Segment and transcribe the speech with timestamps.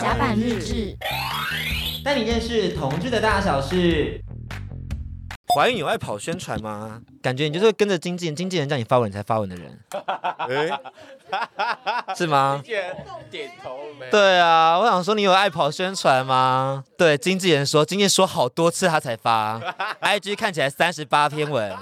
[0.00, 0.96] 甲板日志，
[2.04, 4.20] 带你认识同志的大小事。
[5.52, 7.00] 怀孕有爱跑宣传吗？
[7.22, 9.78] 感觉你就是会跟着经纪人，经纪人叫你发文你才发文的人。
[10.48, 10.78] 欸、
[12.14, 12.60] 是吗？
[12.62, 12.96] 经纪人
[13.30, 14.10] 点头没？
[14.10, 16.84] 对啊，我想说你有爱跑宣传吗？
[16.98, 19.58] 对，经纪人说，经纪人说好多次他才发。
[20.02, 21.74] IG 看起来三十八篇文，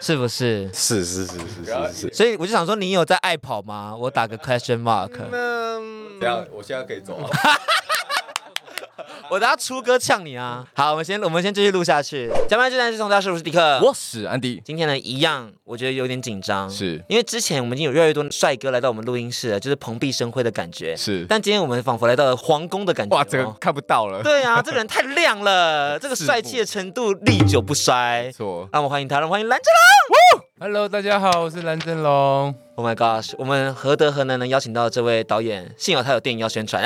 [0.00, 0.70] 是不是？
[0.72, 2.14] 是是是是是是。
[2.14, 3.94] 所以我就想说，你有在爱跑吗？
[3.94, 5.12] 我打个 question mark。
[5.30, 7.30] 嗯，这样我现在可以走了。
[9.30, 10.66] 我等下出歌呛你啊！
[10.74, 12.30] 好，我们先我们先继续录下去。
[12.48, 14.60] 甲板日志是从大师，我是迪克，我是安迪。
[14.64, 20.94] 今天呢，一样，我觉得有点紧张，是因为之前我们已经有越来越多帅哥来到我们录音室了，就是蓬荜生辉的感觉。
[20.96, 23.16] 是，但今天我们仿佛来到了皇宫的感觉。
[23.16, 24.22] 哇，这个看不到了。
[24.22, 28.24] 对啊，这个人太亮了，这个 帅气的程度历久不衰。
[28.24, 29.72] 没错，让我们欢迎他，让我们欢迎蓝正
[30.40, 30.49] 龙。
[30.62, 32.54] Hello，大家好，我是蓝正龙。
[32.74, 35.74] Oh my gosh，我们何德何能能邀请到这位导演？
[35.78, 36.84] 幸好他有电影要宣传。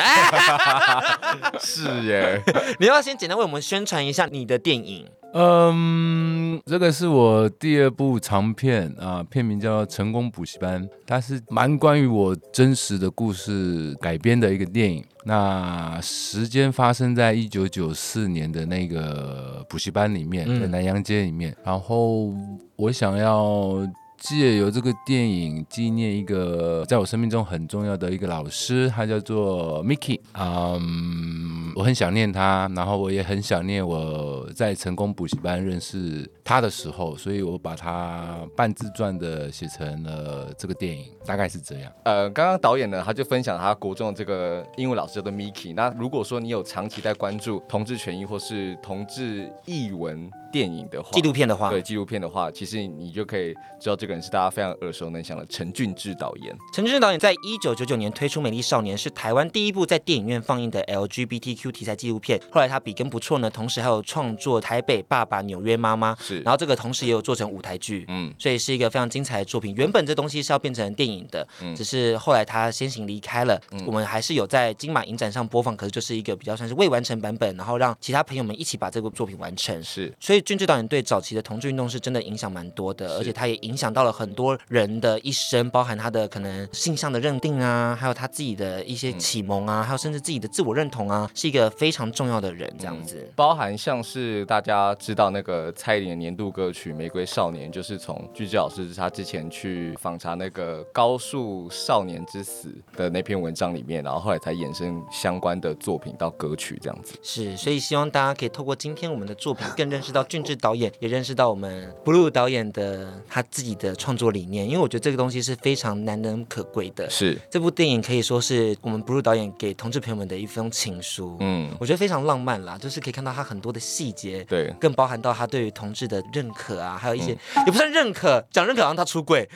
[1.59, 2.41] 是耶，
[2.79, 5.09] 你要先简单为我们宣传一下你的电影。
[5.37, 15.05] 嗯，这个是我第二部长片啊，片名叫《成功补习班》，它是蛮关于我真实的故事改编的一个电影。
[15.25, 21.51] 那时间发生在一九九四年的那个补习班里面，在南洋街里面。
[21.51, 22.33] 嗯、然后
[22.77, 23.85] 我想要。
[24.25, 30.19] 借由这个电影纪念一个在我生命中很重要的一个老师，他叫做 Mickey。
[30.33, 41.93] 嗯，我很想念他，然后我也很想念我在成功补习班认识他的时候，所以我把他半自传的写成了这个电影，大概是这样。
[42.05, 45.75] 呃，刚刚导演呢，他就分享他国中的这个英文老师叫做 Mickey。
[45.75, 56.57] 那如果说你有长期在关注同志权益或是同志译文电影的话，纪录片的话，对纪录片的话，其实你就可以知道这个人是大家非常耳熟能详的陈俊志导演。
[56.73, 62.41] 陈俊志导演在一九九九年推出《美丽少年》，是台湾第一部在电影院放映的 LGBTQ 题材纪录片。
[62.53, 69.75] 后来他笔耕不辍呢，同时还有创作《台北爸爸》《纽约妈妈》，是，然后这个同时也有做成舞台剧，嗯，所以是一个非常精彩的作品。
[69.75, 73.61] 原本这东西是要变成电影的，嗯，只是后来他先行离开了。
[73.73, 79.83] 嗯，我们还是有在金马影展上播放，可是就是一个比较算是未完成版本，然后让其他朋友们一起把这部作品完成。
[79.83, 93.27] 是，所以俊志导演对早期的同志运动是真的影响蛮多的，而且他也影响到了很多人的一生，包含他的可能性向的认定啊，还有他自己的一些启蒙啊，还有甚至自己的自我认同啊，是一个非常重要的人这样子。
[93.35, 107.15] 包含像是大家知道那个蔡依林的年度歌曲《玫瑰少年》，就是从俊志老师他之前去访查那个高速少年之死的那篇文章里面，然后后来才衍生相关的作品到歌曲这样子。
[107.23, 117.09] 是，所以希望大家可以透过今天我们的作品，更认识到俊志导演，也认识到我们 Blue 导演的他自己的创作理念，因为我觉得这个东西是非常难能可贵的。
[117.09, 121.37] 是这部电影可以说是我们 Blue 导演给同志朋友们的一封情书。
[121.39, 129.49] 嗯，我觉得非常浪漫啦，就是可以看到他很多的细节，对，更包含到他对于同志的认可啊，还有一些、嗯、也不算认可，讲认可好像他出柜，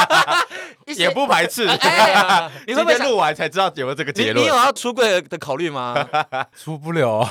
[0.94, 1.66] 也不排斥。
[1.80, 4.36] 哎、 你会不会录完才知道有没有这个结论？
[4.36, 6.06] 你，你有要出柜的考虑吗？
[6.54, 7.26] 出不了。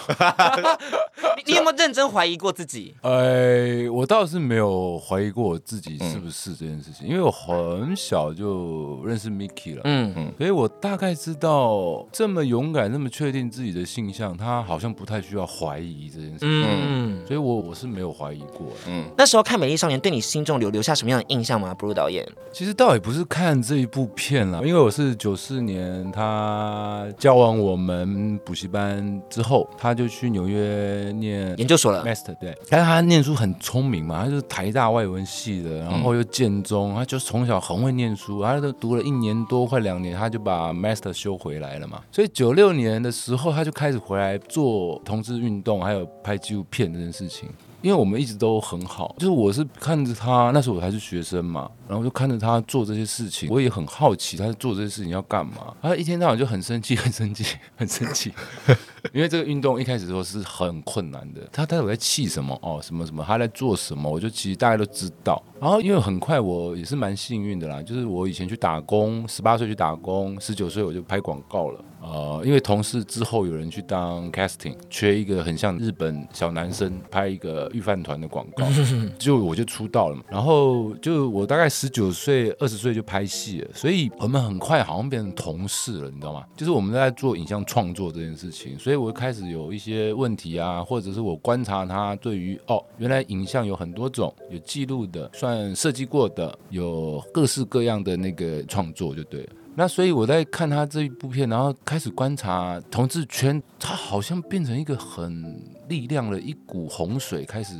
[1.37, 2.95] 你，你有没有认真怀疑过自己？
[3.01, 19.06] 哎，我倒是没有怀疑过我自己是不是这件事情，嗯、因为我很小就认识 Mickey 了，嗯嗯，所以我大概知道这么勇敢、这么确定自己的性向，他好像不太需要怀疑这件事情，嗯，所以我我是没有怀疑过，嗯。
[19.17, 22.27] 那时候看《美丽少年》，对你心中留留下什么样的印象吗？Blue 导演？
[22.51, 42.01] 其实倒也不是看这一部片啦，因为我是九四年他教完我们补习班之后，他就去纽约念研究所了，Master 对，但是他念书很聪明嘛，他就是台大外文系的，然后又建中，他就从小很会念书，他都读了一年多快两年，他就把 Master 修回来了嘛。
[42.12, 47.50] 所以九六年的时候，他就开始回来做同志运动，还有拍纪录片这件事情。
[47.85, 55.72] 因为我们一直都很好，就是我是看着他，那时候我还是学生嘛，然后就看着他做这些事情，我也很好奇他做这些事情要干嘛。
[55.84, 57.45] 他一天到晚就很生气，很生气，
[57.75, 58.34] 很生气。
[59.13, 65.39] 因为这个运动一开始的时候是很困难的，他他有在气什么哦，什么什么，他在做什么，我就其实大家都知道。
[65.62, 71.80] 然后因为很快我也是蛮幸运的啦，就是我以前去打工，十八岁去打工，十九岁我就拍广告了。
[72.06, 78.63] 呃，因为同事之后有人去当 casting，缺一个很像日本小男生拍一个御饭团的广告，
[79.18, 80.24] 就我就出道了嘛。
[80.30, 86.44] 然后就我大概十九岁、二十岁就拍戏了，所以我们很快好像变成同事了，你知道吗？
[86.56, 99.50] 就是我们在做影像创作这件事情，所以我开始有一些问题啊，或者是我观察他对于哦，原来影像有很多种，有记录的，算设计过的，有各式各样的那个创作就对了。
[99.77, 107.75] 那所以我在看他这一部片，然后开始观察同志圈，他好像变成一个很力量的一股洪水，开始。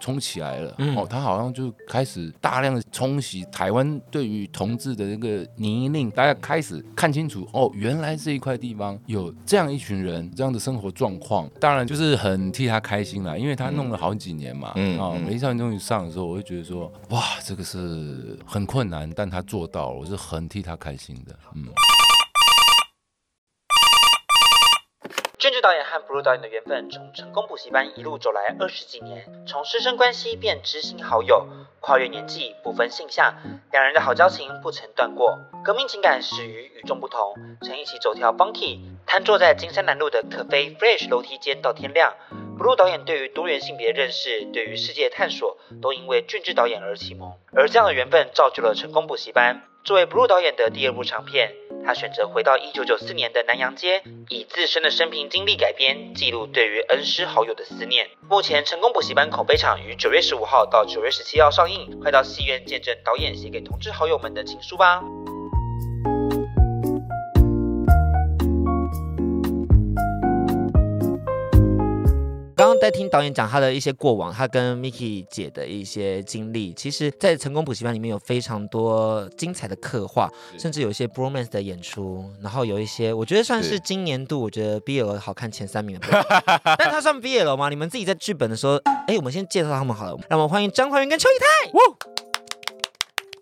[0.00, 21.66] 冲起来了，嗯、哦，他好像就开始大量的冲洗台湾对于同志的那个泥泞，大家开始看清楚，哦，原来这一块地方有这样一群人，这样的生活状况，当然就是很替他开心啦，因为他弄了好几年嘛，嗯，啊、哦，美丽少年终于上的时候，我就觉得说，哇，这个是很困难，但他做到了，我是很替他开心的，嗯。
[25.40, 31.48] 俊志导演和 Blue 导演的缘分，从成功补习班一路走来二十几年，从师生关系变知心好友，
[31.80, 33.34] 跨越年纪不分性向，
[33.72, 35.38] 两人的好交情不曾断过。
[35.64, 42.12] 革命情感始于与众不同，曾一起走跳 Funky，瘫坐在金山南路的可飞 Fresh 楼梯间到天亮。
[42.58, 49.62] Blue 导演对于多元性别认识，对于世界探索，都因为俊志导演而启蒙，而这样的缘分造就了成功补习班。
[49.84, 51.54] 作为 Blue 导演的第二部长片。
[51.84, 58.08] 他选择回到一九九四年的南洋街，以自身的生平经历改编，记录对于恩师好友的思念。
[58.28, 65.02] 目前成功补习班口碑场于九月十五号到九月十七号上映，快到戏院见证导演写给同志好友们的情书吧。
[72.80, 86.08] 在听导演讲他的一些过往，他跟 Miki 姐的一些经历，其实，在成功补习班里面有非常多精彩的刻画，甚至有一些 bromance 的演出，然后有一些我觉得算是今年度我觉得 BL 好看前三名的，
[86.78, 87.68] 但他算 BL 吗？
[87.68, 92.29] 你们自己在剧本的时候，哎，我们先介绍他们好了，让我们欢迎张怀云跟邱以太。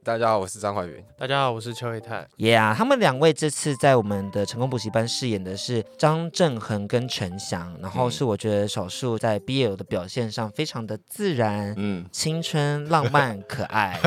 [0.08, 1.05] 大家好，我是张怀云。
[1.19, 2.26] 大家好，我是邱以太。
[2.38, 14.00] Yeah，他们两位这次在我们的成功补习班饰演的是张振恒跟陈翔，然后是我觉得少数在 BL 的表现上非常的自然，嗯，青春、浪漫、可爱，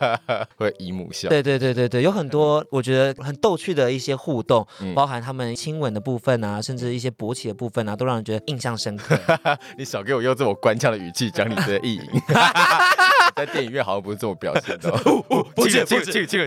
[0.58, 1.30] 会姨母笑。
[1.30, 9.18] 对对对对对，有很多我觉得很逗趣的一些互动，嗯、包含他们亲吻的部分啊，甚至一些勃起的部分啊，都让人觉得印象深刻。
[9.78, 12.02] 你少给我用这么官腔的语气讲你的意淫。
[13.36, 14.90] 在电影院好像不是这种表现的。
[15.54, 16.46] 不接，不接，这个，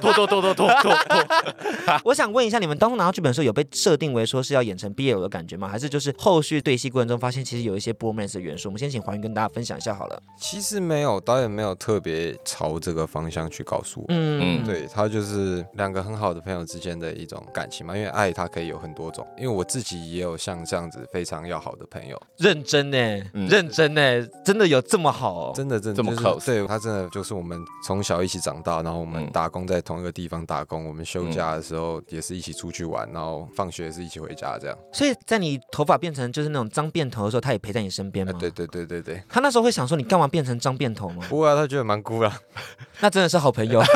[0.00, 1.26] 拖拖拖拖拖拖拖。
[2.04, 5.66] 我想问一下，你们当初拿到剧本的时候，有被设定为说是要演成 BL 的感觉吗？
[5.66, 8.68] 还是就是后续对戏过程中发现，其实有一些 bromance 的元素？
[8.68, 10.22] 我们先请黄云跟大家分享一下好了。
[10.38, 14.06] 其实没有，导演没有特别朝这个方向去告诉我。
[14.10, 17.96] 嗯，对，他就是两个很好的朋友之间的一种感情嘛。
[17.96, 22.20] 因为爱它可以有很多种，因为我自己也有像这样子非常要好的朋友。
[22.36, 22.96] 认真呢，
[23.34, 25.52] 嗯、认真呢，真的有这么好、哦？
[25.56, 26.46] 真的，真的这么好、就是？
[26.46, 34.76] 对，他真的就是我们从小一起长大，然后我们打工在同一个地方打工，我们休假的时候也是一起出去玩，然后放学也是一起回家这样。
[34.92, 38.32] 所以在你头发变成就是那种脏辫头的时候，他也陪在你身边吗？
[38.38, 39.22] 对对对对对。
[39.28, 41.24] 他那时候会想说你干嘛变成脏辫头吗？
[41.28, 42.38] 不会啊，他觉得蛮酷啊。
[43.00, 43.82] 那真的是好朋友。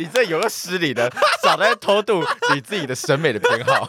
[0.00, 1.12] 你这有个失礼的，
[1.42, 2.24] 少在偷渡
[2.54, 3.86] 你自己的审美的偏好。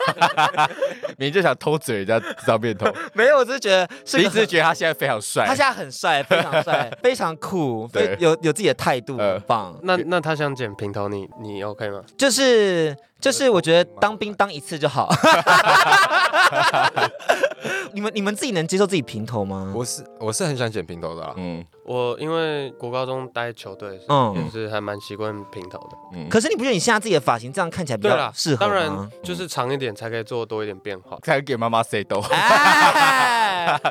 [1.18, 2.94] 你就想偷嘴人家脏辫头？
[3.14, 9.74] 没有，我只是觉得是，你只是觉得他现在非常帅，他现在很帅，非常帅，非常酷， 对，有有自己的态度，很棒。
[9.84, 12.02] 那那他想剪平头，你你 OK 吗？
[12.18, 15.10] 就是就是，我觉得当兵当一次就好。
[17.94, 19.72] 你们你们自己能接受自己平头吗？
[19.76, 21.64] 我是我是很想剪平头的，嗯。
[21.84, 25.98] 我因为国高中待球队，嗯，也是还蛮习惯平头的。
[26.14, 28.72] 嗯，可是你不觉得你现在自己的发型这样看起来比较适合吗？
[28.72, 32.22] 当然，就是长一点才可以做多一点变化，才能给妈妈塞豆，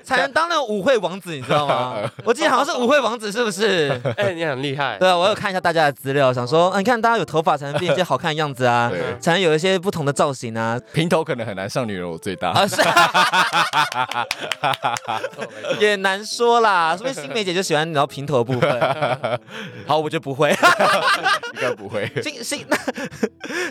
[0.03, 1.95] 才能当那个舞会王子，你知道吗？
[2.25, 4.01] 我记得好像是舞会王子，是不是？
[4.17, 4.97] 哎，你很厉害。
[4.97, 10.81] 对啊，我有看一下大家的资料，想说，你看大家有头发才能变一些好看的样子啊，才能有一些不同的造型啊。
[10.93, 12.55] 平头可能很难上女人我最大，
[15.81, 16.97] 也难说啦。
[16.97, 17.81] 说不定新梅姐就喜欢。
[17.93, 18.81] 然后平头的部分，
[19.87, 20.51] 好，我就不会，
[21.55, 22.09] 应该不会。
[22.23, 22.77] 新新那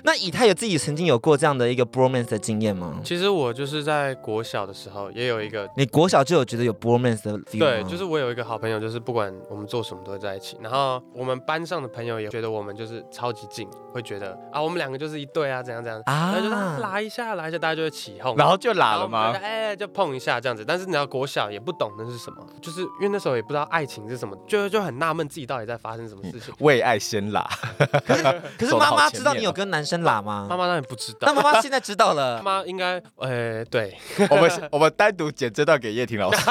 [0.04, 3.00] 那以太有自己曾经有过这样的一个 bromance 的经验吗？
[3.04, 10.58] 其实我就是在国小的时候也有一个，你国小就有觉得有 bromance 的 feel 对，就是我有一个好朋友，就是不管我们做什么都会在一起。
[10.62, 19.34] 然后我们班上的朋友也觉得我们就是超级近，会觉得啊，我们两个就是一对啊，怎样怎样啊，然后就拉一下，拉一下，大家就会起哄，然后就拉了吗？
[19.40, 20.66] 哎，就碰一下这样子。
[20.66, 24.00] 但是你要国小也不懂那是什么，就是因为那时候也不知道爱情。
[24.10, 24.36] 是什么？
[24.48, 26.52] 就就很纳闷自己到底在发生什么事情。
[26.66, 27.48] 为爱先拉，
[28.08, 28.24] 可是
[28.58, 30.48] 可是妈妈知道你有跟男生拉吗？
[30.50, 31.20] 妈妈当然不知道。
[31.28, 32.38] 那妈妈现在知道了。
[32.42, 33.96] 妈妈应该，呃，对，
[34.32, 36.50] 我们我们单独剪这段给叶婷老师。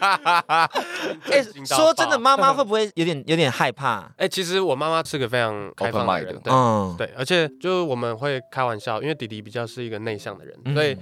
[1.30, 4.10] 哎，说真的，妈妈会不会有点有点害怕？
[4.16, 10.96] 哎，其实我妈妈是个非常开放的人，嗯，对，而且就是我们会开玩笑，因为弟弟比较是一个内向的人，所以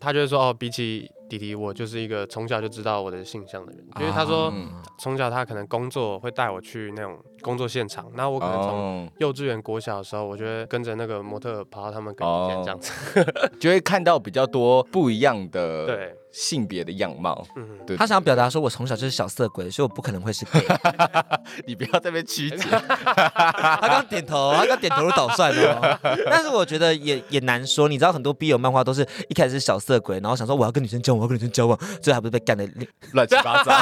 [0.00, 1.10] 他就会说哦，比起。
[1.30, 4.52] 弟弟，我就是一个从小就知道我的性向的人，因为他说
[4.98, 12.92] 从小他可能工作会带我去那种工作现场，然后我可能从幼稚园、国小的时候，我就会跟着那个模特跑到他们跟前这样子，
[13.60, 16.16] 就会看到比较多不一样的对。
[16.32, 20.64] 性别的样貌，嗯，对，他想要表达说，我从小就是小色鬼，所以我不可能会是 gay。
[21.66, 22.68] 你不要在那边曲解。
[22.70, 25.98] 他刚点头，他刚点头如捣蒜哦。
[26.30, 32.68] 但是我觉得也也难说，你知道很多 B 友漫画都是一开始是小色鬼，然后想说我要跟女生交往，我要跟女生交往，最后还不是被干的
[33.12, 33.72] 乱七八糟。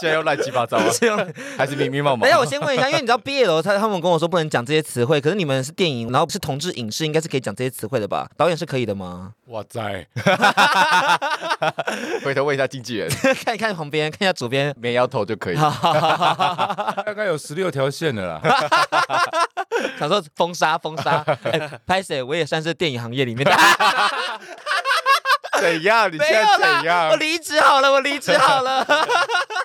[0.00, 0.92] 现在又乱七八糟了，
[1.56, 2.22] 还是迷迷茫茫？
[2.22, 8.28] 等下我先问一下，因为你知道 BL 他他们跟我说不能讲这些词汇，可是你们是电影，然后是同志影视，应该是可以讲这些词汇的吧？
[8.36, 9.32] 导演是可以的吗？
[9.46, 10.06] 哇塞！
[12.24, 13.08] 回头问一下经纪人，
[13.44, 15.56] 看一看旁边，看一下左边，没摇头就可以。
[17.04, 18.40] 大概有十六条线的啦。
[19.98, 21.24] 想说封杀封杀，
[21.86, 23.52] 拍谁、欸，我也算是电影行业里面的。
[25.60, 26.08] 怎样？
[26.12, 27.08] 你现在怎样？
[27.10, 28.86] 我离职好了，我离职好了。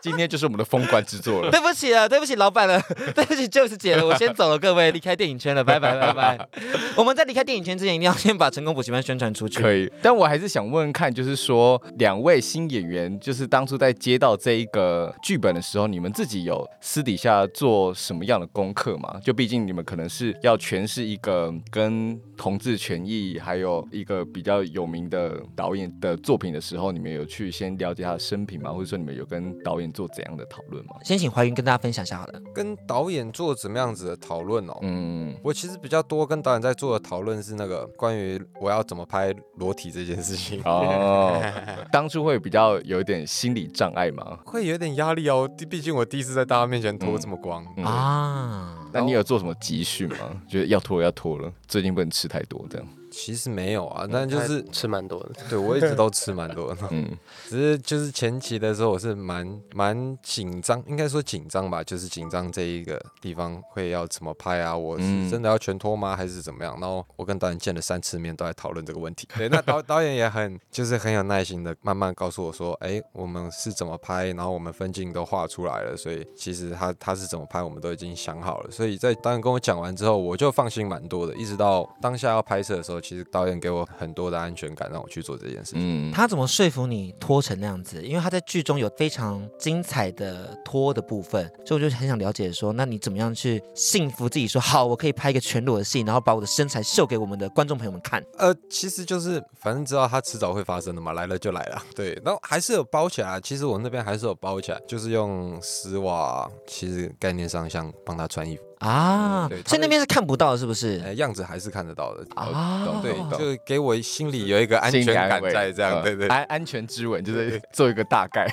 [0.03, 1.49] 今天就是我们的封关之作了。
[1.49, 2.77] 对不起了，对不起老板了，
[3.15, 6.49] 对不起就是姐了，我先走了，各位离开电影圈了，拜拜拜拜。
[6.97, 9.61] 我们在离开电影圈之前，一定要先把成功补习班宣传出去。
[9.61, 19.17] 可以，但我还是想问问看，就是说两位新演员，就是当初在接到这一个剧本的时候，你们自己有私底下做什么样的功课吗？
[19.23, 28.69] 就毕竟你们可能是要诠释一个跟同志权益，还有一个比较有名的导演的作品的时候，你们有去先了解他的生平吗？
[28.69, 30.95] 或者说你们有跟导演做怎样的讨论吗？
[31.03, 32.41] 先请怀云跟大家分享一下好了。
[32.53, 34.77] 跟导演做怎么样子的讨论哦？
[34.81, 40.61] 嗯，我其实比较多跟导演在做的讨论是那个关于我要怎么拍裸体这件事情。
[40.65, 41.41] 哦，
[41.91, 44.39] 当初会比较有一点心理障碍吗？
[44.45, 48.79] 会有点压力哦，毕竟我第一次在大家面前脱这么光、嗯嗯、啊。
[48.91, 50.17] 那你有做什么集训吗？
[50.49, 52.87] 觉得要脱要脱了，最近不能吃太多这样。
[53.13, 55.29] 其实没有啊，但就是吃蛮多的。
[55.47, 56.77] 对，我一直都吃蛮多的。
[56.89, 57.15] 嗯，
[57.47, 64.75] 只是就是前期的时候，我是蛮蛮紧张，应该说紧张吧，就是紧张这一个地方会要怎么拍啊？
[64.75, 66.15] 我是真的要全脱吗？
[66.15, 66.75] 还是怎么样？
[66.81, 69.27] 然后我跟导演见了三次面，都在讨论这个问题。
[69.37, 78.71] 对，那导 导演也很就是很有耐心的，慢慢告诉我说，哎，我们是怎么拍，然后我们分镜都画出来了，所以其实他他是怎么拍，我们都已经想好了。
[78.71, 81.35] 所以在导演跟我讲完之后，我就放心蛮多的。
[81.35, 85.81] 一直到当下要拍摄的时候，其实导演给我很多的安全感，让我去做这件事情。
[85.81, 88.01] 嗯，他怎么说服你脱成那样子？
[88.01, 98.23] 因为他在剧中有非常精彩的脱的部分，所以我就很想了解说，那你怎么样去信服自己说，说好，我可以拍一个全裸的戏，然后把我的身材秀给我们的观众朋友们看？
[98.37, 101.83] 呃，其实就是反正知道他迟早会发生的嘛，来了就来了。
[101.93, 103.41] 对，然后还是有包起来。
[103.41, 108.63] 其实我那边还是有包起来，就是用丝袜，其实概念上像帮他穿衣服。
[108.83, 111.01] 啊，对，所以那边是看不到，是不是？
[111.05, 112.99] 哎，样子还是看得到的啊。
[113.01, 116.27] 对，就给我心里有一个安全感在，这样对对。
[116.27, 118.45] 安安全之吻就是做一个大概，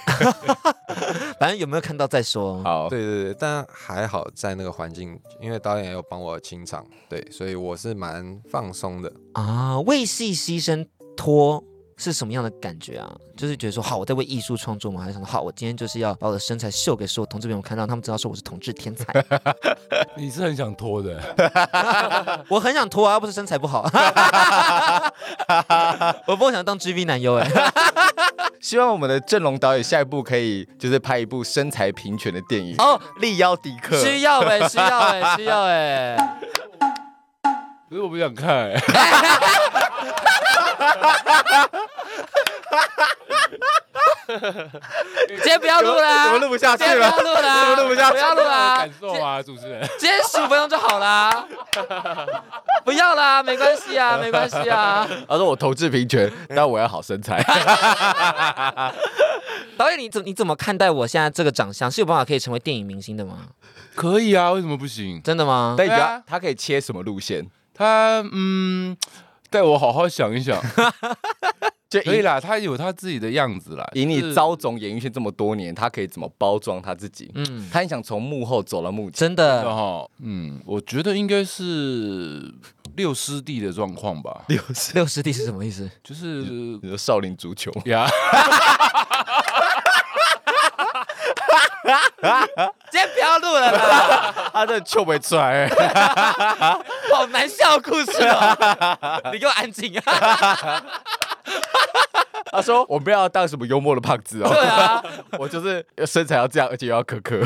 [1.39, 2.63] 反正有没有看到再说。
[2.63, 9.81] 好，对对对，但还好在那个环境，因为导演有帮我清场，对，所以我是蛮放松的啊。
[9.81, 11.65] 为戏牺牲脱。
[12.01, 13.07] 是什么样的感觉啊？
[13.37, 15.03] 就是觉得说，好，我在为艺术创作吗？
[15.03, 15.27] 还是什么？
[15.27, 19.13] 好，我今天就是要把我的身材秀给所有同志朋友看到，他们知道说我是同志天才。
[20.17, 21.21] 你是很想脱的，
[22.49, 23.87] 我很想脱啊，要不是身材不好。
[26.27, 27.47] 我不想当 GV 男优哎。
[28.61, 34.03] 希望我们的正龙导演下一步可以就是拍一部身材平权的电影哦，力邀迪克。
[34.03, 36.17] 需要哎，需要哎，需要哎。
[37.89, 38.81] 可是我不想看哎。
[45.27, 46.93] 今天不要录了，怎么录不下去了？
[46.95, 48.13] 不要录了，怎么录不下去？
[48.13, 49.87] 不要录了，感受啊，主持人。
[49.99, 51.45] 今天十五分钟就好啦，
[52.85, 55.07] 不要啦，没关系啊， 没关系啊。
[55.29, 57.43] 他说我投掷平权，但我要好身材。
[59.77, 61.91] 导演，你怎你怎么看待我现在这个长相？
[61.91, 63.39] 是有办法可以成为电影明星的吗？
[63.97, 65.21] 可以啊，为什么不行？
[65.23, 65.75] 真的吗？
[65.77, 67.45] 对啊，他可以切什么路线？
[67.75, 68.97] 他嗯。
[69.51, 70.59] 带我好好想一想，
[71.91, 72.41] 就可以啦。
[72.41, 73.87] 他有他自己的样子啦。
[73.95, 77.31] 以你招总演艺圈这么多年，他可以怎么包装他自己？
[77.35, 80.09] 嗯，他很想从幕后走到幕前，真的哈。
[80.21, 82.55] 嗯，我觉得应该是
[82.97, 84.45] 六师弟的状况吧。
[84.47, 84.63] 六
[84.95, 85.91] 六师弟是什么意思？
[86.05, 86.43] 就是
[86.81, 88.09] 你说少林足球呀。
[92.91, 95.69] 今天不要录了啦，他 这臭没出来，
[97.13, 100.83] 好难笑的故事哦，你给我安静啊！
[102.53, 104.49] 他说我不要当什么幽默的胖子哦。
[104.53, 105.03] 对啊，
[105.39, 107.39] 我就是身材要这样，而且又要苛刻。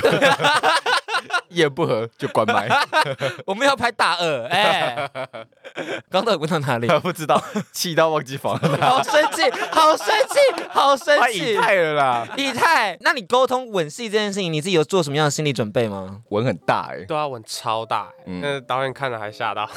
[1.48, 2.68] 一言不合就关麦，
[3.46, 5.08] 我们要拍大二，哎，
[6.10, 6.88] 刚到问到哪里？
[7.00, 7.40] 不知道，
[7.72, 8.54] 气到忘记房。
[8.60, 16.20] 了，好生气，好生气，好生气，以太了啦，以太，那你沟通吻戏这件事情，你自己有做什么样的心理准备吗？
[16.30, 19.68] 吻很大哎，对啊，吻超大，那导演看了还吓到。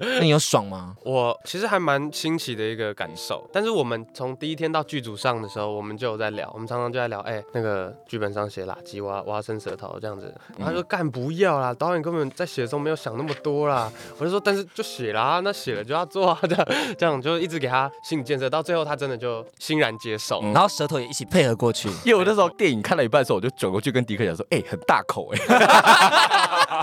[0.00, 0.94] 那你有爽吗？
[1.04, 11.04] 我其实还蛮新奇的一个感受，但是我们从第一天到剧组上的时候，我们就有在聊，我们常常就在聊，哎，那个剧本上写垃圾，我要我要伸舌头这样子，他说干。
[11.14, 13.92] 不要啦，导演根本在写的时候没有想那么多啦。
[14.18, 16.66] 我就说，但是就写啦，那写了就要做啊，这样
[16.98, 21.88] 这样就一直给他心理建设，到最后他真的就欣然接受，嗯、然后舌头也一起配合过去。
[22.04, 25.66] 因为我那时候电影看了一半的时候，我就转过去跟迪克讲说，哎、欸，很大口哎、欸，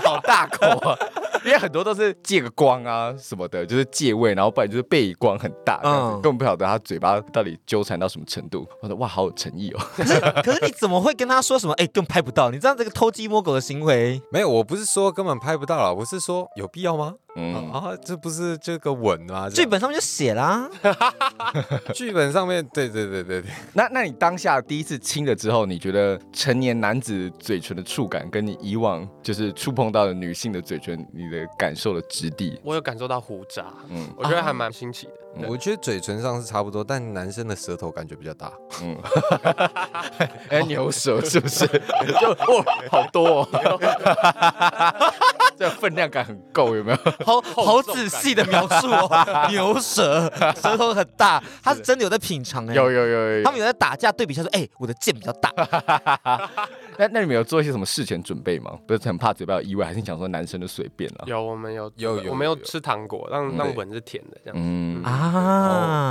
[0.02, 0.96] 好大口啊。
[1.44, 8.66] 因为很多都是借个光啊什么的，就是借位，然后不然就是背光很大，嗯，根本不晓得他嘴巴到底纠缠到什么程度。
[8.80, 9.80] 我说哇，好有诚意哦。
[9.96, 11.72] 可是可是你怎么会跟他说什么？
[11.74, 12.50] 哎，根本拍不到。
[12.50, 14.20] 你知道这个偷鸡摸狗的行为？
[14.30, 17.14] 没有，我不是说根本拍不到了，我是说有必要吗？
[17.34, 19.48] 嗯啊，这不是这个吻吗？
[19.48, 20.68] 剧本上面就写啦。
[21.94, 23.50] 剧本上面，对对对对对。
[23.72, 32.60] 那那你当下第一次亲了之后，你觉得成年男子嘴唇的触感，跟你以往就是触碰到的女性的嘴唇，你的感受的质地？
[32.62, 35.12] 我有感受到胡渣，嗯，我觉得还蛮新奇的。
[35.38, 38.52] 对我觉得嘴唇上是差不多，但男生的舌头感觉比较大。
[38.82, 38.96] 嗯，
[40.50, 41.66] 哎，牛舌是不是？
[42.20, 43.48] 就哇，好多哦。
[45.56, 46.96] 这分量感很够，有没有？
[47.24, 55.52] 好好仔细的描述哦，牛舌，舌头很大，他是真的有在品尝哎，有有有有，他们有在打架对比，下说，哎，我的剑比较大。
[56.98, 58.72] 那那你们有做一些什么事前准备吗？
[58.86, 61.24] 不是很怕嘴巴有异味，还是你想说男生就随便了？
[61.26, 64.56] 有，我们有有有，我们有吃糖果，让让吻是甜的这样。
[64.58, 65.21] 嗯啊，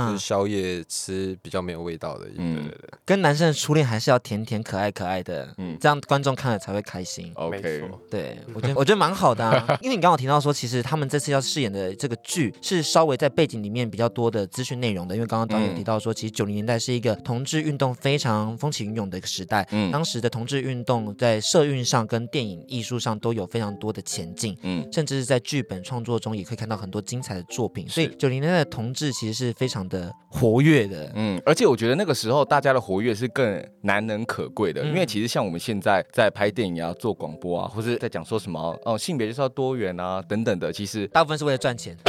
[0.06, 2.26] 就是宵夜吃比较没有味道的。
[2.36, 7.32] 嗯，对对对，跟男生的初恋还是要甜甜可爱可爱的，嗯，这样观众看了才会开心。
[7.34, 9.44] OK，对我觉得我觉得蛮好的。
[9.44, 15.14] 啊 因为你刚刚提到说，其实他们这次要饰演的这个剧是稍微在背景里面比较多的资讯内容的。
[15.14, 19.66] 因为刚刚导演提到说，其实九零年代是一个同志运动非常风起云涌的一个时代。
[19.72, 24.56] 嗯，当时的同志运动在社运上跟电影艺术上都有非常多的前进。
[24.62, 27.88] 嗯，甚至是在剧本创作中也可以看到很多精彩的作品。
[27.88, 31.10] 所以九零年代的同志其实是非常的活跃的。
[31.14, 34.84] 嗯，而且我觉得那个时候大家的活跃是更难能可贵的。
[34.84, 41.96] 因为其实像我们现在在拍电影啊、做广播啊，或是在讲说什么哦，性别就是要多元啊等等的，其实大部分是为了赚钱，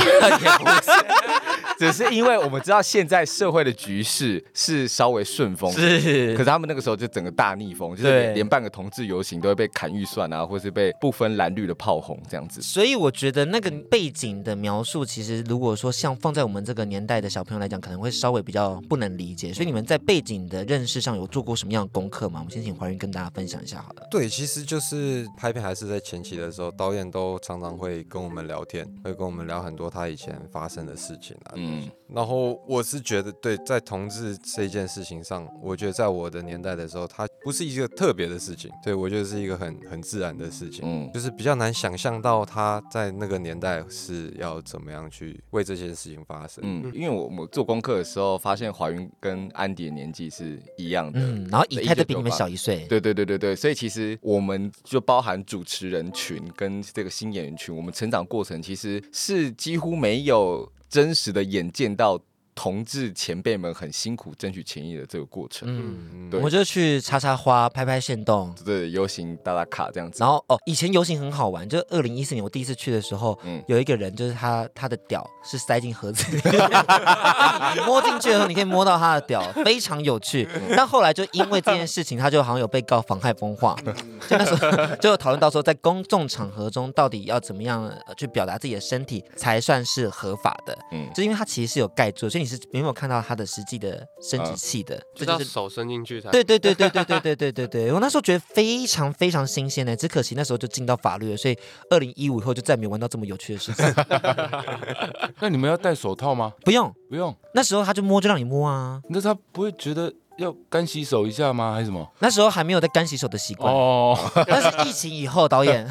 [1.78, 12.62] 只是因为我们知道现在社会的局势是稍微顺风，是，可是他们那个时候就整个大逆风，就是连半个同志游行都会被砍预算啊，或是被不分蓝绿的炮轰这样子。
[12.62, 19.54] 所以我觉得那个背景的描述，其实如果说像放在我们这个年代的小朋友来讲，可能会稍微比较不能理解。
[19.54, 22.40] 所以你们在背景的认识上有做过什么样的功课吗？
[22.40, 24.08] 我们先请怀孕跟大家分享一下好了。
[24.10, 31.54] 对，其实就是拍片还是在前期的时候，导演都常常会跟我们聊天，会跟我们聊很多他以前发生的事情啊。
[31.64, 38.70] 嗯，然后我是觉得，对，在同志这件事情上，我觉得在我的年代的时候，它不是一个特别的事情。
[38.84, 40.82] 对，我觉得是一个很很自然的事情。
[40.84, 46.64] 嗯，就是比较难想象到他在那个年代是要怎么样去为这件事情发生。
[46.66, 52.86] 嗯，因为我我做功课的时候发现怀孕跟安迪的年纪是一样的，嗯，然后以太的比你们小一岁。
[52.88, 62.22] 对对对对对，所以其实我们就包含主持人群跟这个新演员群，我们成长过程其实是几乎没有真实的眼见到。
[62.56, 70.20] 同志前辈们很辛苦争取权益的这个过程，嗯，对，我们就去插插花、拍拍线动，对，游行打打卡这样子。
[70.20, 76.42] 然后哦，以前游行很好玩，就二零一四年我第一次去的时候，嗯，有一个人就是他他的屌是塞进盒子里。
[77.88, 80.48] 摸进去的时候你可以摸到他的屌，非常有趣。
[80.78, 83.76] 但后来就因为这件事情，他就好像有被告妨害风化，
[84.30, 92.43] 就那时候就有讨论到说，在公众场合中到底要怎么样去表达自己的身体才算是合法的，嗯，就因为他其实是有盖住，所以。
[92.44, 96.30] 你是没有看到他的实际的生殖器的，就，就是手伸进去才。
[96.30, 101.58] 对对对对对对对对对对，我那时候觉得非常非常新鲜呢，只可惜那时候就进到法律了，所以
[101.90, 103.86] 二零一五以后就再没有玩到这么有趣的事情。
[105.40, 106.54] 那你们要戴手套吗？
[106.66, 110.14] 不用不用，那时候他就摸就让你摸啊，那他不会觉得？
[110.40, 111.74] 要干洗手一下吗？
[111.74, 112.04] 还是什么？
[112.18, 114.18] 那时候还没有在干洗手的习惯哦。
[114.48, 115.88] 但是疫情以后，导演，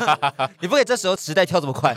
[0.60, 1.92] 你不可以这时候时代跳这么快。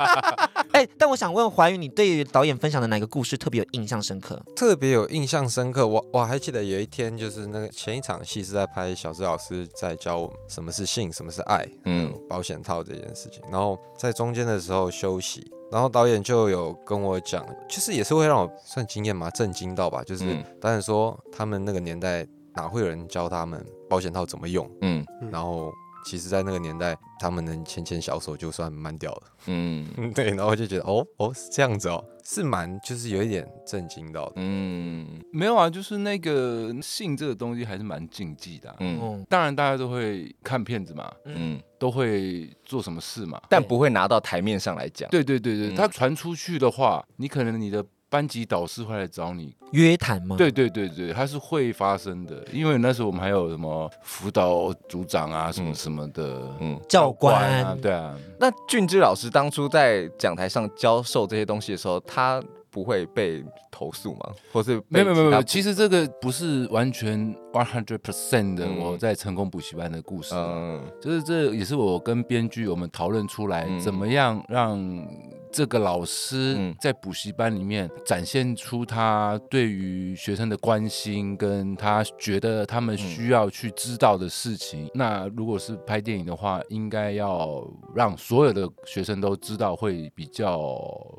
[0.72, 4.42] 哎，但我想问怀宇，你对于导演分享的哪个故事特别有印象深刻？
[4.56, 13.42] 特别有印象深刻，我我还记得有一天，就是那个前一场戏是在拍小智老师在教我们什么是性，什么是爱，嗯，保险套这件事情。
[13.52, 15.52] 然后在中间的时候休息。
[15.70, 20.02] 然后导演就有跟我讲，其实也是会让我算惊艳嘛，震惊到吧。
[20.04, 20.24] 就是
[20.60, 24.70] 导演说他们那个年代哪会有人教他们保险套怎么用？
[24.82, 25.72] 嗯，然后
[26.06, 29.22] 其实，在那个年代，他们能牵牵小手就算蛮屌的。
[29.46, 32.02] 嗯， 对，然后就觉得哦哦是这样子哦。
[32.22, 34.32] 是蛮，就是有一点震惊到的。
[34.36, 38.76] 嗯，没有啊，就是那个性这个东西还是蛮禁忌的啊。
[38.78, 45.10] 嗯，当然大家都会看片子嘛，嗯，都会做什么事嘛，但不会拿到台面上来讲。
[45.10, 47.84] 对对对对，他传出去的话，你可能你的。
[48.16, 49.54] 班级导师会来找你。
[49.72, 50.36] 约谈吗？
[50.38, 58.16] 对对对对，它是会发生的，因为那时候我们还有什么辅导组长啊，什么什么的，嗯，教官啊，对啊。
[58.40, 62.42] 那俊之老师当初在讲台上教授这些东西的时候，他
[62.76, 64.30] 不会被投诉吗？
[64.52, 75.08] 或是没有没有没有，其实这个不是完全 one hundred percent 的我在成功补习班的故事，嗯，就是这也是我跟编剧我们讨论出来，怎么样让。
[75.52, 84.90] 这个老师在补习班里面展现出他对于学生的关心，跟他觉得他们需要去知道的事情。
[84.92, 90.70] 那如果是拍电影的话，应该要让所有的学生都知道，会比较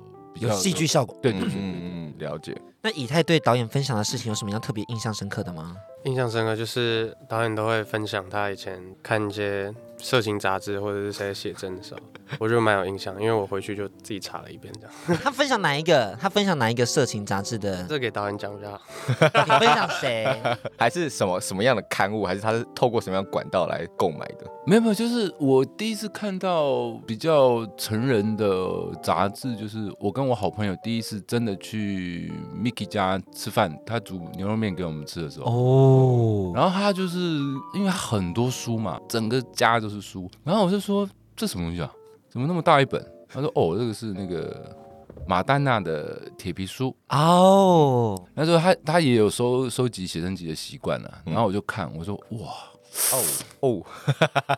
[0.06, 0.07] 比较
[0.40, 1.18] 有戏剧效果。
[1.22, 2.56] 对对对，嗯嗯，了解。
[2.82, 5.76] 那以太对导演分享的事情有什么样特别印象深刻的吗？
[6.06, 12.00] 印象深刻就是导演都会分享他以前看一些色情杂志或者是谁写真的时候，
[12.40, 15.20] 我就蛮有印象，因为我回去就自己查了一遍这样。
[15.24, 16.18] 他分享哪一个？
[16.20, 17.84] 他分享哪一个色情杂志的？
[17.86, 18.80] 这给导演讲一下。
[19.08, 20.26] 你分享谁？
[20.78, 22.26] 还是什么什么样的刊物？
[22.26, 24.46] 还是他是透过什么样管道来购买的？
[24.66, 28.46] 没有没有，就是我第一次看到比较成人的
[29.02, 35.46] 杂志，就是我跟我好朋友第一次真的去 Mickey 家吃饭，他煮牛肉面给我们吃的时候。
[35.50, 36.52] 哦。
[36.54, 37.18] 然后他就是
[37.74, 40.30] 因为他很多书嘛，整个家都是书。
[40.44, 41.92] 然后我就说，这什么东西啊？
[42.30, 43.04] 怎么那么大一本？
[43.30, 44.76] 他说哦，这个是那个
[45.28, 48.22] 马丹娜的铁皮书哦。
[48.34, 51.22] 那时候他他也有收收集写真集的习惯了。
[51.26, 52.54] 然后我就看，我说哇
[53.12, 53.24] 哦
[53.62, 53.86] 哦，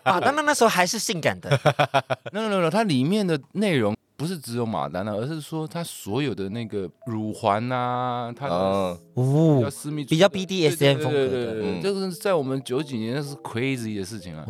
[0.04, 1.50] 啊， 当然那时候还是性感的。
[2.32, 3.96] no no no，它里面的内容。
[4.20, 14.46] 不是只有马丹娜，而是说他所有的那个乳环啊，他的哦，比较私密，比较 BDSM 风格的，对对对，这个在我们九几年那是 crazy 的事情啊，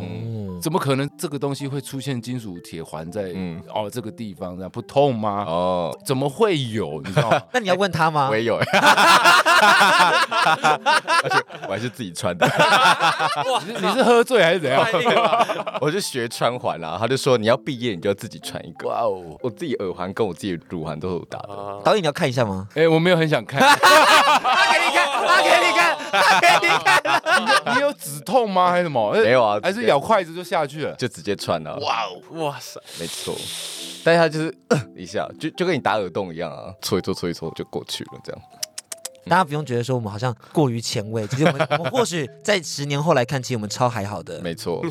[0.60, 3.32] 怎么可能这个东西会出现金属铁环在
[3.72, 5.46] 哦这个地方，这样不痛吗？
[5.48, 7.00] 哦，怎么会有？
[7.06, 7.40] 你知道吗？
[7.54, 8.28] 那你要问他吗？
[8.32, 8.66] 我也有， 而
[11.30, 12.44] 且我还是自己穿的。
[13.70, 14.84] 你是喝醉还是怎样？
[15.80, 18.88] 我就学穿环啦，他就说你要毕业你就要自己穿一个。
[18.88, 19.59] 哇哦，我。
[19.60, 22.70] 自己耳环跟我自己乳环都有打的，导演你要看一下吗？
[22.76, 23.60] 哎，我没有很想看。
[23.60, 23.76] 他
[24.72, 27.76] 给你看，他给你看，他给你看。
[27.76, 28.72] 你有止痛吗？
[28.72, 29.12] 还是什么？
[29.16, 31.78] 没有啊，还是咬筷子就下去了，就直接穿了。
[31.80, 33.36] 哇哦，哇塞，没错。
[34.06, 34.56] 但是他就是
[34.96, 38.42] 一下，就就跟你打耳洞一样啊，搓一搓，搓一搓就过去了，这样。
[39.26, 44.84] 大家不用觉得说我们好像过于前卫，其实我们我们或许在十年后来看，其实我们超还好的，没错，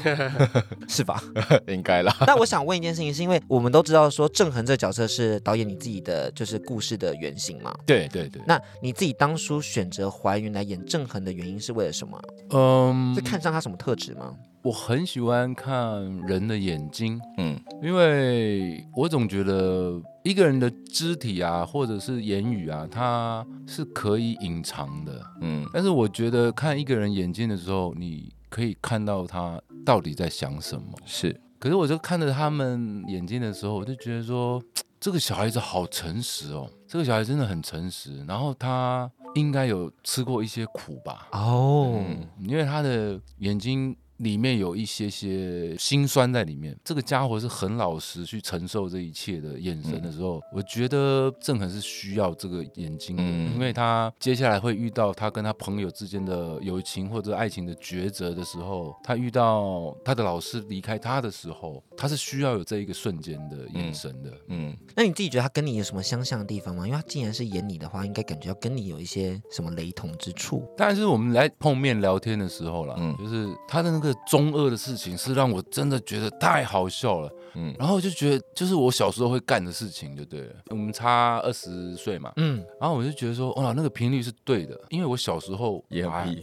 [0.88, 1.22] 是吧？
[1.66, 2.14] 应该啦。
[2.26, 7.74] 那我想问一件事情，是因为我们都知道说郑恒这个角色是导演你自己的就是故事的原型嘛？
[7.86, 8.40] 对对对。
[8.46, 12.20] 那你自己当初选择怀孕来演郑恒的原因是为了什么？
[12.50, 14.34] 嗯，是看上他什么特质吗？
[14.62, 30.92] 我很喜欢看人的眼睛，嗯，因为我总觉得一个人的肢体啊，或者是言语啊，它是可以隐藏的，嗯，但是我觉得看一个人眼睛的时候，你可以看到他到底在想什么。
[31.06, 34.60] 是，可是我就看着他们眼睛的时候，我就觉得说，
[34.98, 41.28] 这个小孩子好诚实哦，这个小孩真的很诚实，然后他应该有吃过一些苦吧？
[41.30, 43.96] 哦，嗯，因为他的眼睛。
[44.18, 64.30] 里面有一些些心酸在里面，这个家伙是很老实去承受这一切的眼神的时候，嗯、我觉得郑恒是需要这个眼睛的，嗯、因为他接下来会遇到他跟他朋友之间的友情或者爱情的抉择的时候，他遇到他的老师离开他的时候，他是需要有这一个瞬间的眼神的。
[64.48, 66.84] 嗯，嗯，那你自己觉得他跟你有什么相像的地方吗？
[66.86, 70.68] 因为他既然是演你的话，应该感觉要跟你有一些什么雷同之处。
[70.76, 74.07] 但是我们来碰面聊天的时候啦，嗯，就是他的那个。
[74.26, 80.54] 中二的事情是让我真的觉得太好笑了，嗯，然后我就觉得就是我小时候会干的事情，就对了。
[80.70, 86.42] 我们差二十岁嘛，嗯，然后我就觉得说，哇，那个频率是对的，因为我小时候也很屁，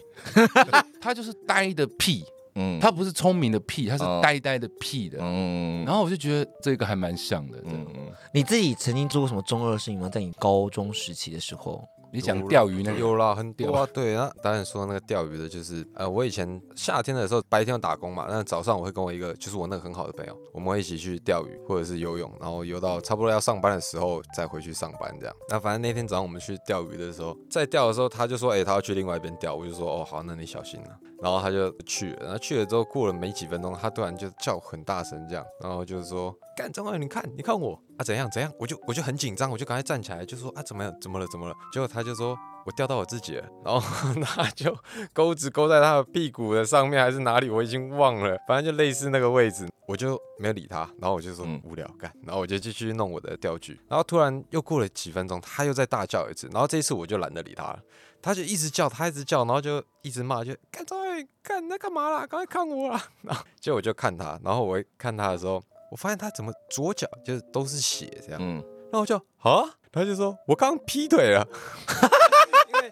[1.02, 2.24] 他就是呆的屁，
[2.56, 8.12] 嗯，他不是聪明的屁，他是呆呆的屁的，嗯，然后我就觉得这个还蛮像的，嗯嗯。
[8.34, 10.10] 你自己曾经做过什么中二的事情吗？
[10.10, 11.88] 在你高中时期的时候？
[12.16, 13.86] 你讲钓鱼那个有啦，很多啊。
[13.94, 25.36] 对啊，导演说那个钓鱼的，就是呃，我以前夏天的时候白天要打工嘛，那早上我会跟我一个就是我那个很好的朋友，我们会一起去钓鱼或者是游泳，然后游到差不多要上班的时候再回去上班这样。
[25.50, 30.90] 那反正那天早上我们去钓鱼的时候，在钓的时候他就说，哎、欸，他要去另外一边钓，我就说，哦，好，那你小心了。
[31.22, 41.56] 然后他就去了，然后去了之后过了没几分钟，他突然就叫很大声这样，然后就是说，干张导你看，你看我啊，怎样怎样，我就我就很紧张，我就赶快站起来，就说啊，怎么样，怎么了，怎么了？
[41.72, 43.80] 结果他就说我钓到我自己了，然后
[44.24, 44.76] 他就
[45.14, 57.80] 钩子钩在他的屁股的上面还是哪里，我已经忘了，反正就类似那个位置，我就没有理他，然后我就说无聊干，然后我就继续弄我的钓具，然后突然又过了几分钟，他又在大叫一次，然后这一次我就懒得理他了。
[58.22, 62.26] 他就一直叫，他一直叫，然后就一直骂，就干张导演，干那干嘛啦？
[62.26, 63.00] 赶快看我啦！
[63.22, 68.56] 然后结果我就看他，然后我一看他的时候，我发现他怎么左脚就是都是血这样，嗯，
[68.92, 71.48] 然后我就啊，他就说我刚劈腿了。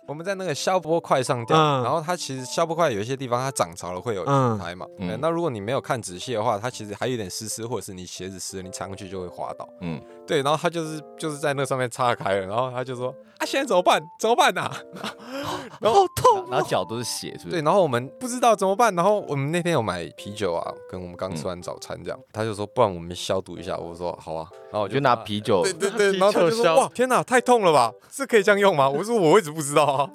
[0.08, 9.68] 我们在那个消波块上钓，嗯、然后它其实消波块有一些地方它涨潮了会有青苔嘛，嗯嗯、那如果你没有看仔细的话，它其实还有点湿湿，或者是你鞋子湿了，你踩上去就会滑倒。
[9.82, 14.02] 嗯，对，然后他就是就是在那上面岔开了，然后他就说啊，现在怎么办？
[14.20, 14.62] 怎么办呐、
[15.02, 15.14] 啊？
[15.82, 17.50] 然后好痛，然后脚都是血，是不是？
[17.52, 27.92] 对，然后我们不知道怎么办，然后我们那天有买啤酒啊，跟我们刚吃完早餐这样，嗯、他就说不然我们消毒一下，我说好啊，然后我就，就拿啤酒，对对对， 然后他就说哇，天哪，太痛了吧？
[28.12, 28.88] 是可以这样用吗？
[28.88, 30.10] 我说我一直不知道啊。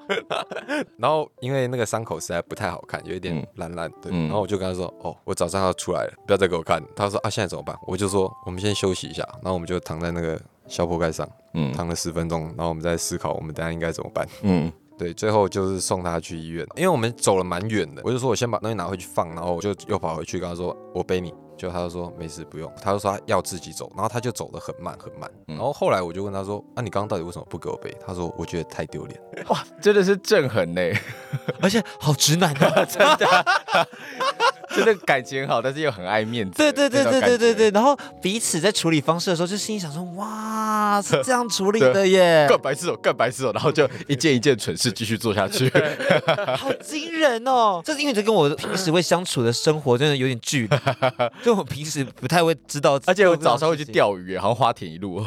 [0.98, 14.26] 然后因为那个伤口实在不太好看，有一点烂烂的，然后我就跟他说：“哦，我早上要出来了，不要再给我看。”他说：“啊，现在怎么办？”我就说：“我们先休息一下。”然后我们就躺在那个小破盖上，嗯，躺了十分钟，然后我们再思考我们等下应该怎么办。
[14.42, 27.94] 嗯，对，最后就是送他去医院，因为我们走了蛮远的，我就说我先把东西拿回去放，然后我就又跑回去跟他说：“我背你。”就他就说没事不用，他就说他要自己走，然后他就走得很慢很慢，嗯、然后后来我就问他说，啊你刚刚到底为什么不给我背？
[28.07, 29.21] 他说我觉得太丢脸。
[29.51, 30.81] 哇，真的是正狠呢，
[31.61, 33.27] 而且好直男啊，真的。
[34.79, 36.57] 真的感情很好，但是又很爱面子。
[36.57, 42.47] 对对对对对对对，然后彼此在处理方式的时候，就心里想说：哇，是这样处理的 耶！
[42.49, 45.71] 干白痴哦，干白痴哦，然后就一件一件蠢事继续做下去，
[46.57, 47.83] 好惊人哦！
[47.85, 50.77] 这是因为这跟我平时会相处的生活真的有点距离，
[51.43, 55.25] 就我平时不太会知道，而且我早上会去钓鱼，好像花田一路，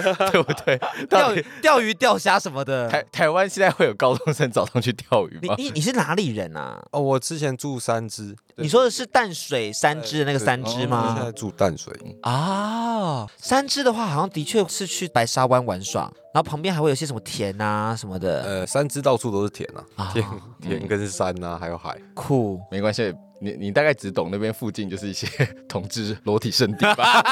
[0.32, 0.78] 对不对？
[1.08, 2.88] 钓钓鱼、钓虾什么的。
[2.88, 5.54] 台台湾现在会有高中生早上去钓鱼吗？
[5.58, 6.82] 你你是哪里人啊？
[6.92, 8.36] 哦，我之前住三芝。
[8.56, 11.14] 你说的是淡水三芝的那个三芝吗？
[11.16, 13.26] 现在住淡水啊。
[13.38, 16.02] 三芝的话，好像的确是去白沙湾玩耍，
[16.34, 18.42] 然后旁边还会有些什么田啊什么的。
[18.42, 20.24] 呃，三芝到处都是田啊，田
[20.60, 21.98] 田跟山啊，还有海。
[22.14, 23.14] 酷，没关系。
[23.42, 25.26] 你你大概只懂那边附近就是一些
[25.68, 27.22] 同志裸体圣地吧？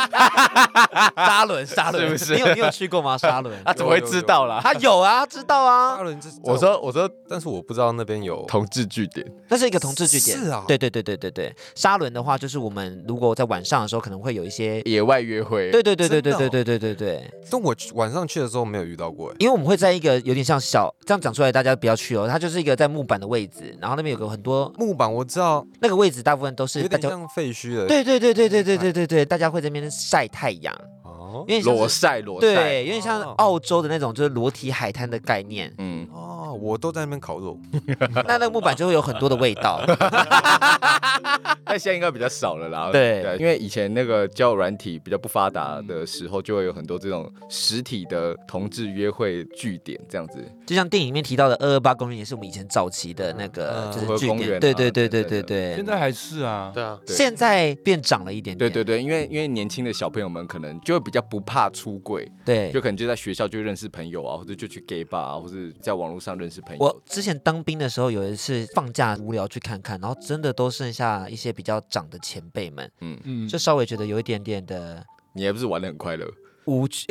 [1.14, 2.34] 沙伦沙伦是不是？
[2.34, 3.16] 你有你有去过吗？
[3.16, 3.56] 沙伦？
[3.64, 4.60] 他怎么会知道啦？
[4.62, 5.96] 他有啊，知道啊。
[5.96, 9.24] 沙伦，我说我说，但是我不知道那边有同志据点。
[9.48, 10.36] 那是一个同志据点。
[10.36, 10.64] 是啊。
[10.66, 11.54] 对对对对对对。
[11.74, 15.70] 沙伦的话，就是我们如果在晚上的时候，可能会有一些野外约会。
[15.70, 17.30] 对对对对对对对对对对。
[17.50, 22.26] 但我晚上去的时候没有遇到过，因为我们会在一个有点像小这样讲出来，大家不要去哦。
[22.28, 26.80] 它就是一个在木板的位置，然后那边有个很多木板，我知道那个位置大部分都是。
[26.80, 37.58] 有点像废墟的，对对对对对对对对对，大家会在那边晒太阳，哦，因为裸晒裸晒，对，有点像澳洲的那种就是裸体海滩的概念，嗯，哦，我都在那边烤肉，
[38.26, 39.80] 那那个木板就会有很多的味道，
[41.70, 56.72] 但现在应该比较少了啦，对，因为以前那个交友软体比较不发达的时候，就会有很多这种实体的同志约会据点这样子，就像电影里面提到的二二八公园，也是我们以前早期的那个就是据点，对对对对对对，现在还是啊。
[56.74, 58.70] 对啊，现在变长了一点点。
[58.70, 66.84] 对对对，因为因为年轻的小朋友们可能就会比较不怕出柜，对，就可能就在学校就认识朋友啊，或者就去 gay bar 啊，或者在网络上认识朋友。
[66.84, 75.04] 我之前当兵的时候，有一次放假无聊去看看，然后真的都剩下一些比较长的前辈们，嗯嗯，就稍微觉得有一点点的。
[75.34, 76.26] 你还不是玩的很快乐？
[76.64, 77.04] 无趣，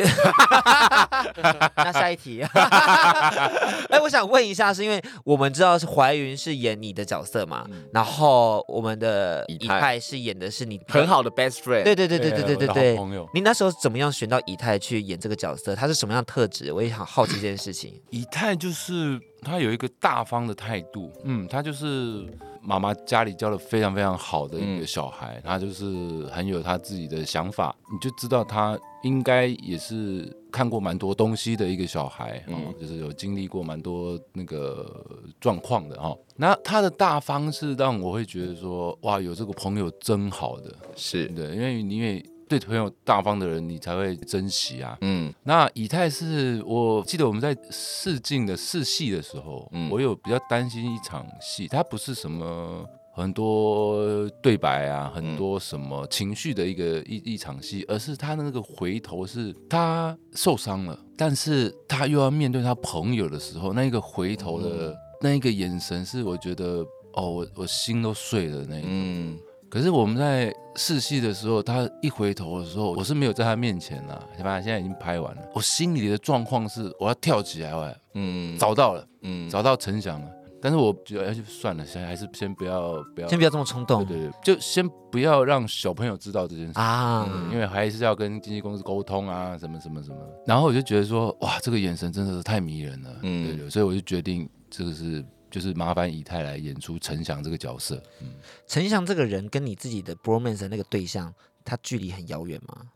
[1.77, 2.41] 那下一题。
[3.89, 7.63] 哎，我想问一下，是因为我们知道是怀云是演你的角色嘛？
[7.69, 11.83] 嗯、然后我们的以太是演的是你很好的 best friend。
[11.83, 12.95] 对对对对对对对对。
[12.95, 15.75] 朋友，你那时候怎么样选到以太去演这个角色？
[15.75, 16.73] 他是什么样的特质？
[16.73, 18.01] 我也很好奇这件事情。
[18.09, 22.25] 以太就是他有一个大方的态度，嗯，他就是。
[22.61, 35.05] 妈妈家里教的非常非常好的一个小孩，嗯、他就是很有他自己的想法，你就知道他应该也是看过蛮多东西的一个小孩，嗯，就是有经历过蛮多那个
[35.39, 36.15] 状况的哈。
[36.35, 41.27] 那他的大方是让我会觉得说，哇，有这个朋友真好的，是。
[41.27, 44.97] 对，因为因为对朋友大方的人，你才会珍惜啊。
[45.01, 52.83] 嗯，那以太是我记得我们在试镜的试戏的时候，嗯，我有比较担心一场戏，它不是什么
[53.13, 66.83] 很多对白啊，很多什么情绪的一个一一场戏，而是他那个回头是他受伤了，但是他又要面对他朋友的时候，那一个回头的那一个眼神，是我觉得
[67.13, 68.89] 哦，我我心都碎了那一种。
[68.89, 74.59] 嗯可是我们在试戏的时候，他一回头的时候，我是没有在他面前了，对吧？
[74.59, 80.27] 现在已经拍完了，我心里的状况是我要跳起来，我嗯，找到了，嗯，找到陈翔了。
[80.61, 90.17] 但是我觉得，哎，就算了，先还是先不要，不要，先不要这么冲动，对对对，就先不要让小朋友知道这件事啊，嗯，因为还是要跟经纪公司沟通啊，什么什么什么。
[90.45, 95.23] 然后我就觉得说，哇，这个眼神真的是太迷人了，嗯，对对，所以我就决定这个是。
[95.49, 98.01] 就是麻烦以太来演出陈翔这个角色。
[98.21, 98.35] 嗯，
[98.67, 101.33] 陈翔这个人跟你自己的 bromance 那个对象，
[101.65, 102.91] 他距离很遥远吗？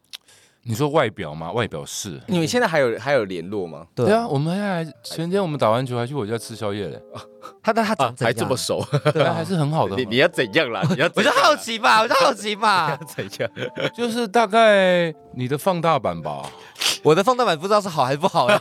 [0.65, 1.51] 你说外表吗？
[1.51, 2.21] 外表是。
[2.27, 3.85] 你们现在还有还有联络吗？
[3.93, 7.01] 对啊，我们还前天我们打完球还去我家吃宵夜 嘞。
[7.61, 8.29] 他他他长怎样？
[8.29, 8.81] 还这么熟？
[9.13, 9.97] 对啊，还是很好的。
[9.97, 10.81] 你你要怎样啦？
[10.89, 12.97] 你要我就好奇吧，我就好奇吧。
[13.13, 13.49] 怎样？
[13.93, 16.43] 就是大概你的放大版吧。
[17.03, 18.57] 我的放大版不知道是好还是不好呀。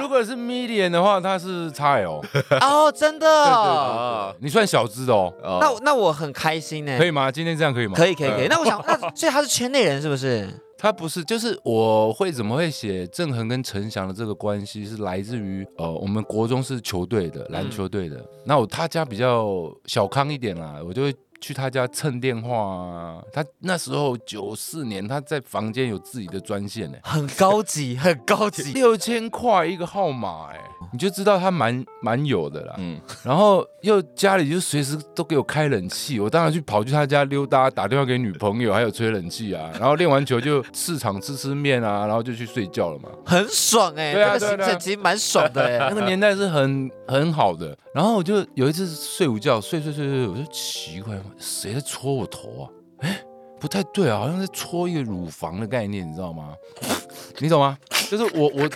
[0.00, 2.20] 如果是 medium 的话，它是 XL。
[2.60, 4.34] 哦，真的。
[4.40, 5.32] 你算小资的哦。
[5.60, 6.98] 那那我很开心呢。
[6.98, 7.30] 可以吗？
[7.30, 7.94] 今天这样可以吗？
[7.96, 8.48] 可以可以可以。
[8.48, 10.48] 那我想，那所以他是圈内人是不是？
[10.86, 21.12] 他不是，就是我会怎么会写郑恒跟陈翔的这个关系是来自于呃，我们国中是球队的篮球队的，那我他家比较小康一点啦，我就会。
[21.40, 23.22] 去他家蹭电话啊！
[23.32, 30.60] 他那时候九四年，他在房间有自己的专线呢，很高级，很高级， 六千块一个号码哎，
[30.92, 32.74] 你就知道他蛮蛮有的啦。
[32.78, 39.70] 嗯，然后又家里就随时都给我开冷气，我当然去跑去他家溜达，打电话给女朋友，还有吹冷气啊。
[39.78, 47.76] 然后练完球就市场吃吃面啊，然后就去睡觉了嘛，很爽哎，对啊，那个行程其实蛮爽的哎， 那个年代是很很好的。
[47.96, 51.18] 然后我就有一次睡午觉，睡睡睡睡，我就奇怪。
[51.38, 52.68] 谁在戳我头啊？
[52.98, 53.18] 哎，
[53.58, 56.52] 不太对啊，好像在戳一个乳房的概念，你知道吗？
[57.40, 57.78] 你懂吗？
[58.10, 58.68] 就是我我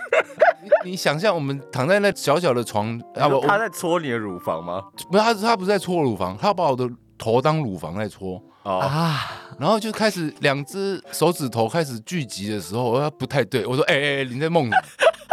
[0.87, 4.83] 你，想象我们躺在那小小的床，啊不，他在搓你的乳房吗？
[5.11, 14.74] 不是，他他不是在戳乳房，他把我的头当乳房在戳啊，然后就开始两只手指头开始聚集的时候，我说不太对，我说哎哎哎，你在梦里？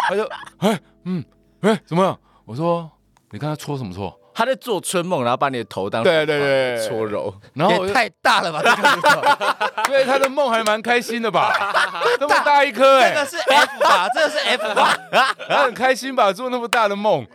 [0.10, 0.26] 他就
[0.58, 1.24] 哎嗯
[1.62, 2.20] 哎怎么样？
[2.44, 2.92] 我说
[3.32, 4.18] 你看他搓什么搓？
[4.34, 8.62] 他在做春梦，然后把你的头当对对对搓揉，然后太大了吧？
[9.88, 11.52] 对，他的梦还蛮开心的吧？
[12.22, 14.08] 那么大一颗，哎，这个是 F 吧？
[14.14, 14.98] 这个是 F 吧？
[15.50, 16.32] 他很开心吧？
[16.32, 17.26] 做那么大的梦，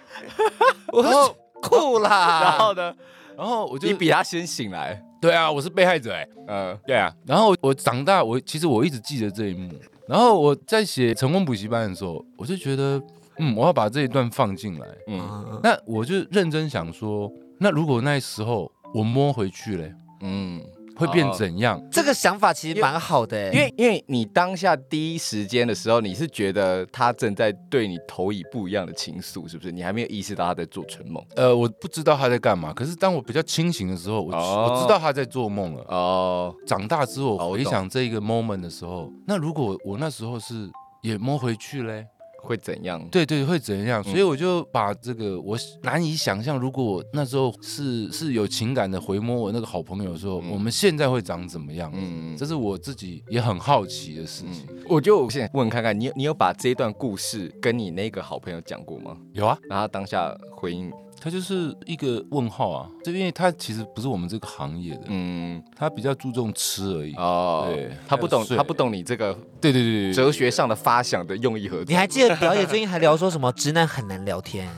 [0.92, 2.40] 我说酷啦！
[2.44, 2.94] 然后呢？
[3.36, 5.02] 然后我就你比他先醒来。
[5.20, 6.28] 对啊，我是被害者哎。
[6.46, 7.12] 嗯，对啊。
[7.26, 9.68] 然后我长大，我其实我一直记得这一幕。
[10.06, 13.02] 然后我在写成功补习班的时候，我就觉得。
[13.38, 14.86] 嗯，我要把这一段放进来。
[15.08, 20.62] 嗯，那我就认真想说，那如果那时候我摸回去嘞，嗯，
[20.94, 21.78] 会变怎样？
[21.78, 29.72] 哦，这个想法其实蛮好的，因为因为你当下第一时间的时候，你是觉得他正在对你投以不一样的情愫，是不是？
[29.72, 31.24] 你还没有意识到他在做春梦。
[31.34, 35.82] 呃，我不知道他在干嘛，可是当我比较清醒的时候，我、哦、我知道他在做梦了。
[35.88, 42.06] 哦，长大之后回想这一个 moment 的时候，那如果我那时候是也摸回去嘞？
[42.42, 43.02] 会怎样？
[43.08, 44.02] 对对，会怎样？
[44.02, 51.90] 所以我就把这个，我难以想象，如果我那时候是是有情感的回摸我那个好朋友的时候，嗯、我们现在会长怎么样？
[51.94, 54.66] 嗯，这是我自己也很好奇的事情。
[54.88, 59.16] 我就现在问看看，你你有把这一段故事跟你那个好朋友讲过吗？
[59.32, 60.92] 有啊，然后当下回应。
[61.22, 67.14] 他就是一个问号啊，这因为他其实不是我们这个行业的，嗯，他比较注重吃而已。
[67.14, 71.84] 哦，对，他不懂，他不懂你这个，对对对，哲学上的发想的用意和。
[71.86, 74.68] 你还记得表姐最近还聊说什么直男很难聊天，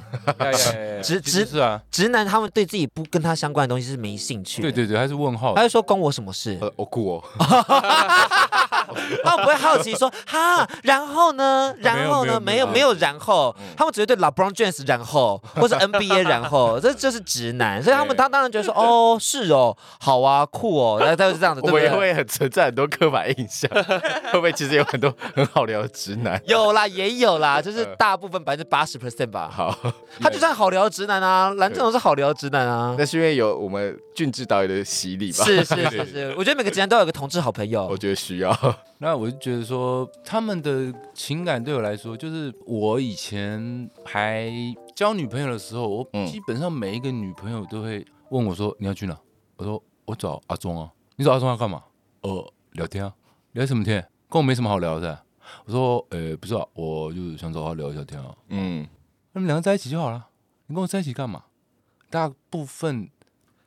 [1.02, 6.58] 直直是啊，直男他们对自己不跟他相关的东西是没兴趣，对对对，他是问号，他就说关我什么事？
[6.60, 7.24] 呃，我酷哦，
[9.24, 16.33] 他们不会好奇说哈，然后呢，然后呢，没有没有然后，他们只会对 LeBron James 然后或者 NBA 然。
[16.40, 21.60] 然后这就是直男，所以他们他当然觉得说哦是哦好啊酷哦，那他就是这样子。
[21.60, 21.88] 对不对？
[21.88, 23.70] 我也会很存在很多刻板印象，
[24.30, 26.40] 会不会其实有很多很好聊的直男？
[26.46, 29.50] 有啦，也有啦，就是大部分百分之八十 percent 吧。
[29.50, 29.74] 好，
[30.20, 32.94] 他就算好聊的直男啊，蓝正龙是好聊的直男啊。
[32.98, 35.44] 那是因为有我们俊智导演的洗礼吧？
[35.44, 37.86] 是是是是，我觉得每个直男都有个同志好朋友。
[37.86, 38.54] 我觉得需要。
[38.98, 44.50] 那我就觉得说，他们的情感对我来说，就是我以前还
[44.94, 49.18] 交女朋友的时候，我基本上每一个女朋友都会问我说：“你要去哪？”
[49.56, 51.82] 我说：“我找阿忠啊。”你找阿忠要干嘛？
[52.22, 53.12] 呃，聊天啊。
[53.52, 54.06] 聊什么天？
[54.28, 55.24] 跟我没什么好聊的。
[55.66, 58.34] 我说，呃、欸，不是啊，我就是想找他聊一下天啊。
[58.48, 58.86] 嗯，
[59.32, 60.28] 那么两个在一起就好了。
[60.66, 61.44] 你跟我在一起干嘛？
[62.08, 63.08] 大部分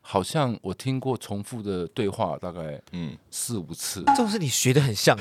[0.01, 4.03] 好像我听过重复的对话，大概嗯四五次。
[4.07, 5.17] 这种是你学的很像。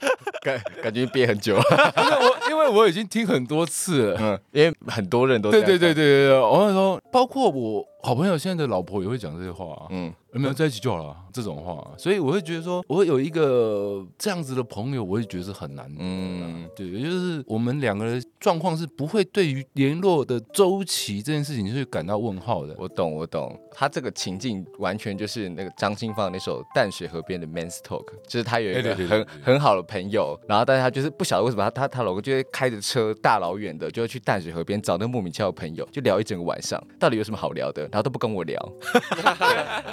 [0.42, 1.56] 感感觉憋很久。
[1.56, 1.64] 了，
[1.96, 10.12] 因为我因为我已经听很多次了，嗯，因为很多人都对对对对对对，我跟你说，包括我好朋友现在的老婆也会讲这些话啊，嗯。
[10.34, 15.96] 有没有在一起就好了，这种话，所以我会觉得说，我有一个这样子的朋友，我也觉得是很难的。
[16.00, 22.76] 嗯，对，也就是我们两个人状况是不会对于联络的周期这件事情就是感到问号的。
[22.78, 38.56] 我懂，我懂，他这个情境完全就是那个张清芳那首《淡水河边的 Men's Talk》，就是他有一个很很好的朋友，然后但是他就是不晓得为什么他他他老公就会开着车大老远的就会去淡水河边找那个莫名其妙的朋友，就聊一整个晚上，到底有什么好聊的，然后都不跟我聊，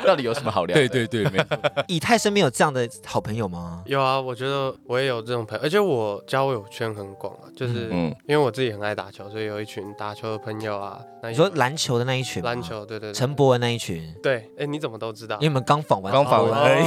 [0.06, 0.36] 到底有。
[0.36, 0.76] 什么好聊？
[0.76, 1.58] 对对对，没错。
[1.88, 3.82] 以太身边有这样的好朋友吗？
[3.86, 11.00] 有啊，我觉得我也有这种朋友，而且我交友圈很广啊，就是嗯，因为我自己很爱打球，所以有一群打球的朋友啊。
[11.24, 12.44] 那你说篮球的那一群？
[12.44, 13.14] 篮球，对对对。
[13.14, 14.14] 陈博文那一群？
[14.22, 15.38] 对，哎，你怎么都知道？
[15.38, 16.86] 因为我们刚访完，刚访完而已。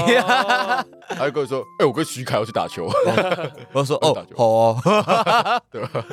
[1.17, 2.87] 还有跟我说，哎，我跟徐凯要去打球。
[3.73, 5.63] 我说哦，好哦。
[5.73, 6.05] 对吧？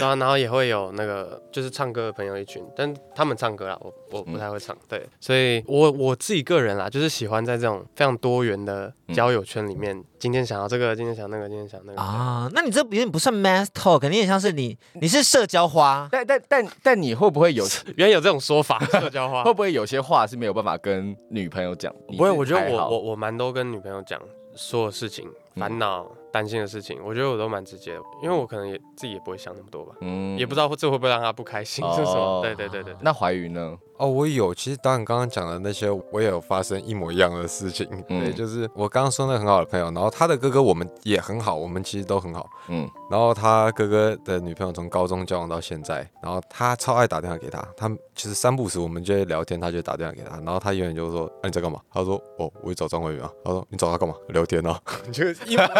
[0.00, 6.72] 然后然后也会有那个就是唱歌的朋友一群，但他们唱歌啊，我我不太会唱，对，所以我我自己个人。
[6.72, 12.48] 啦，就是喜欢在这种非常多元的交友圈里面，嗯、今天想要这个，今天想那个，今天想那个啊。
[12.54, 16.08] 那你这有点不算 mass talk，肯定也像是你，你是社交花。
[16.10, 17.62] 但但但但你会不会有
[17.96, 18.78] 原来有这种说法？
[18.86, 21.94] 社交花 会不会有些话是没有办法跟女朋友讲？
[22.08, 24.20] 不会，我觉得我我我蛮多跟女朋友讲
[24.54, 26.04] 所有事情，烦恼。
[26.04, 32.40] 嗯担心的事情，我觉得我都蛮直接的，因为我可能也自己也不会想那么多吧，嗯，也不知道这会不会让他不开心， 是什么？
[32.40, 32.96] 对对对对。
[33.02, 33.76] 那怀孕呢？
[33.98, 51.80] 哦，我有，其实当然刚刚讲的那些，我也有发生一模一样的事情，对，就是我刚刚说那个很好的朋友，然后他的哥哥我们也很好，我们其实都很好，嗯，然后他哥哥的女朋友从高中交往到现在，然后他超爱打电话给他，他其实三不时我们就会聊天，他就打电话给他，然后他永远就说，哎，你在干嘛？
[51.92, 54.14] 他说，哦，我去找张慧宇啊，他说，你找他干嘛？
[54.28, 54.80] 聊天啊，
[55.12, 55.72] 就一模一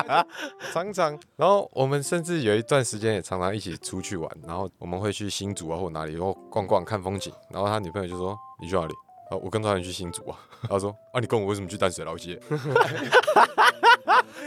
[0.00, 0.26] 样。
[0.72, 7.32] 常常，然后我们甚至有一段时间也常常一起出去玩，然后我们会去新竹啊或哪里，然后逛逛看风景。
[7.50, 8.92] 然后他女朋友就说：“你去哪里？”
[9.30, 10.36] 啊，我跟他人去新竹啊。
[10.68, 12.40] 他说：“啊，你跟我为什么去淡水老街？”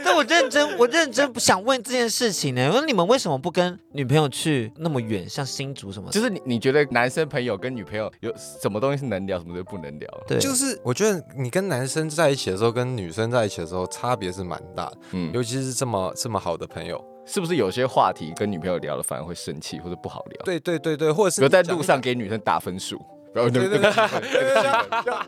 [0.04, 2.66] 但我认真，我认真不想问这件事情呢。
[2.66, 6.10] 我说你们为什么不跟女朋友去那么远，像新竹什么？
[6.10, 10.08] 就是你，你觉得男生朋友跟女朋友有什么东西是能聊，什么都不能聊？
[10.26, 14.98] 对，就是我觉得你跟男生在一起的时候，跟女生在一起的时候，差别是蛮大的。
[15.12, 20.44] 嗯，尤其是这么这么好的朋友，是不是有些话题跟女朋友聊了反而会生气或者不好聊？
[20.44, 23.00] 对对对对，或者是在路上给女生打分数。
[23.32, 23.90] 不要对对对，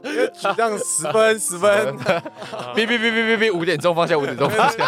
[0.02, 1.96] 对，举这样十分十分，
[2.74, 4.86] 哔哔哔哔哔哔，五点钟方向，五点钟方向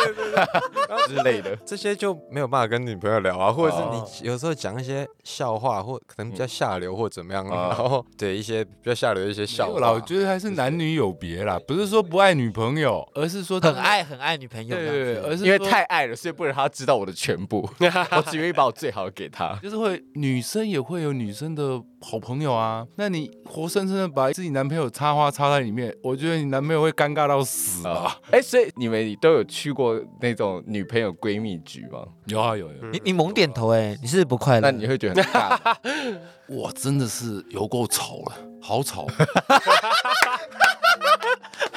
[1.09, 17.67] 之类的，这些就没有办法跟女朋友聊啊，或者是你有时候讲一些笑话，或可能比较下流或怎么样，然后对一些比较下流的一些笑话，我觉得还是男女有别啦，不是说不爱女朋友，而是说很爱很爱女朋友，对对，而是因为太爱了，所以不能让他知道我的全部，
[18.13, 28.17] 我只愿意把我最好的给他，就是会女生也会有女生的好朋友啊，那你活生生的把自己男朋友插花插在里面，我觉得你男朋友会尴尬到死啊！
[28.31, 32.01] 哎、欸，所以你们都有去过那种女朋友闺蜜局吗？
[32.27, 32.91] 有啊，有有。
[32.93, 34.71] 你你猛点头哎，你是不，是不快乐？
[34.71, 35.77] 那你会觉得很尬？
[36.49, 39.07] 我，真的是有够吵了，好吵！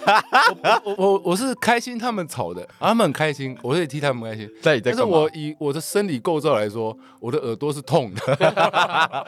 [0.06, 4.50] 我我我我是开心他们吵的，他们很开心，我也替他们开心。
[4.62, 9.28] 在在但是我以我的生理构造来说，我的耳朵是痛的。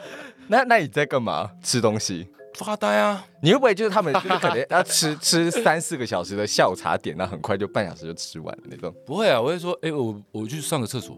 [0.52, 1.50] 那那你在干嘛？
[1.62, 2.28] 吃东西？
[2.58, 3.24] 发呆啊？
[3.42, 8.94] 你会不会就是他们 就是可能要吃吃三四个小时的下午茶点，那很快就半小时就吃完了那种？
[9.06, 11.16] 不会啊，我会说，哎、欸，我我去上个厕所。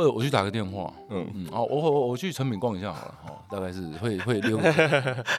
[0.00, 4.58] 或者我去打个电话，嗯嗯，哦，我我我去成品逛一下好了，哈，大概是会会溜，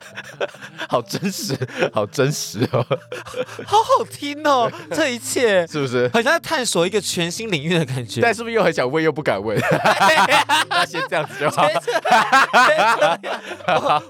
[0.88, 1.58] 好真实，
[1.92, 2.86] 好真实哦，
[3.66, 8.22] 好好听哦，这一切 是不是很像在探索一个全新领域的感觉？
[8.22, 9.60] 但是不是又很想问又不敢问？
[10.70, 11.68] 那先这样子就好。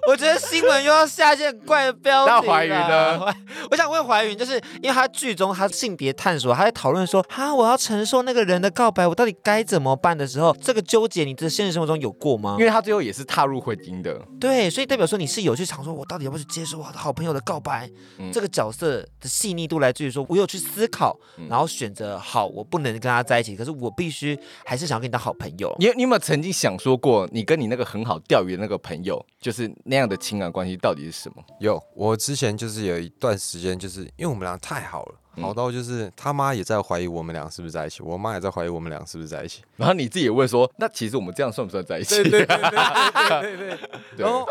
[0.08, 2.42] 我觉得新闻又要下一件怪的标题了。
[2.42, 3.34] 那怀孕呢？
[3.70, 12.56] 我想问怀孕，就是因为他剧中他性别探索，他在讨论说，哈，我要承受那个人的告白，我到底该怎么办的时候，这个纠结你在现实生活中有过吗？
[12.58, 17.90] 因为他最后也是踏入婚姻的，对，所以代表说你是有去想说，我到底要不要去接受我的好朋友的告白？
[18.18, 21.20] 嗯、这个角色的细腻度来自于说，我有去思考，
[21.50, 25.76] 然后选择好，我不能跟他在一起，可是我必须还是想要跟你当好朋友。
[25.80, 31.44] 你你有没有曾经想说过，你跟你那个很好钓鱼的那个朋友，就是那样的情感关系到底是什么？
[31.60, 35.16] 有，我之前就是有一段时间，就是因为我们俩太好了。
[35.40, 39.62] 好到就是他妈也在怀疑我们俩是不是在一起，我妈也在怀疑我们俩是不是在一起。
[39.78, 42.22] 然后你自己也问说，那其实我们这样算不算在一起？
[42.24, 43.80] 对对对对对对对。
[44.18, 44.46] 然后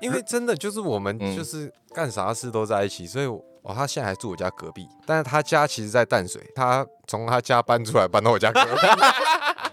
[0.00, 3.26] 因为真的就是我们就是干啥事都在一起，所以
[3.62, 8.68] 哦，他现在还住我家隔壁，但是他家其实在淡水，他从他家搬出来搬到我家隔壁。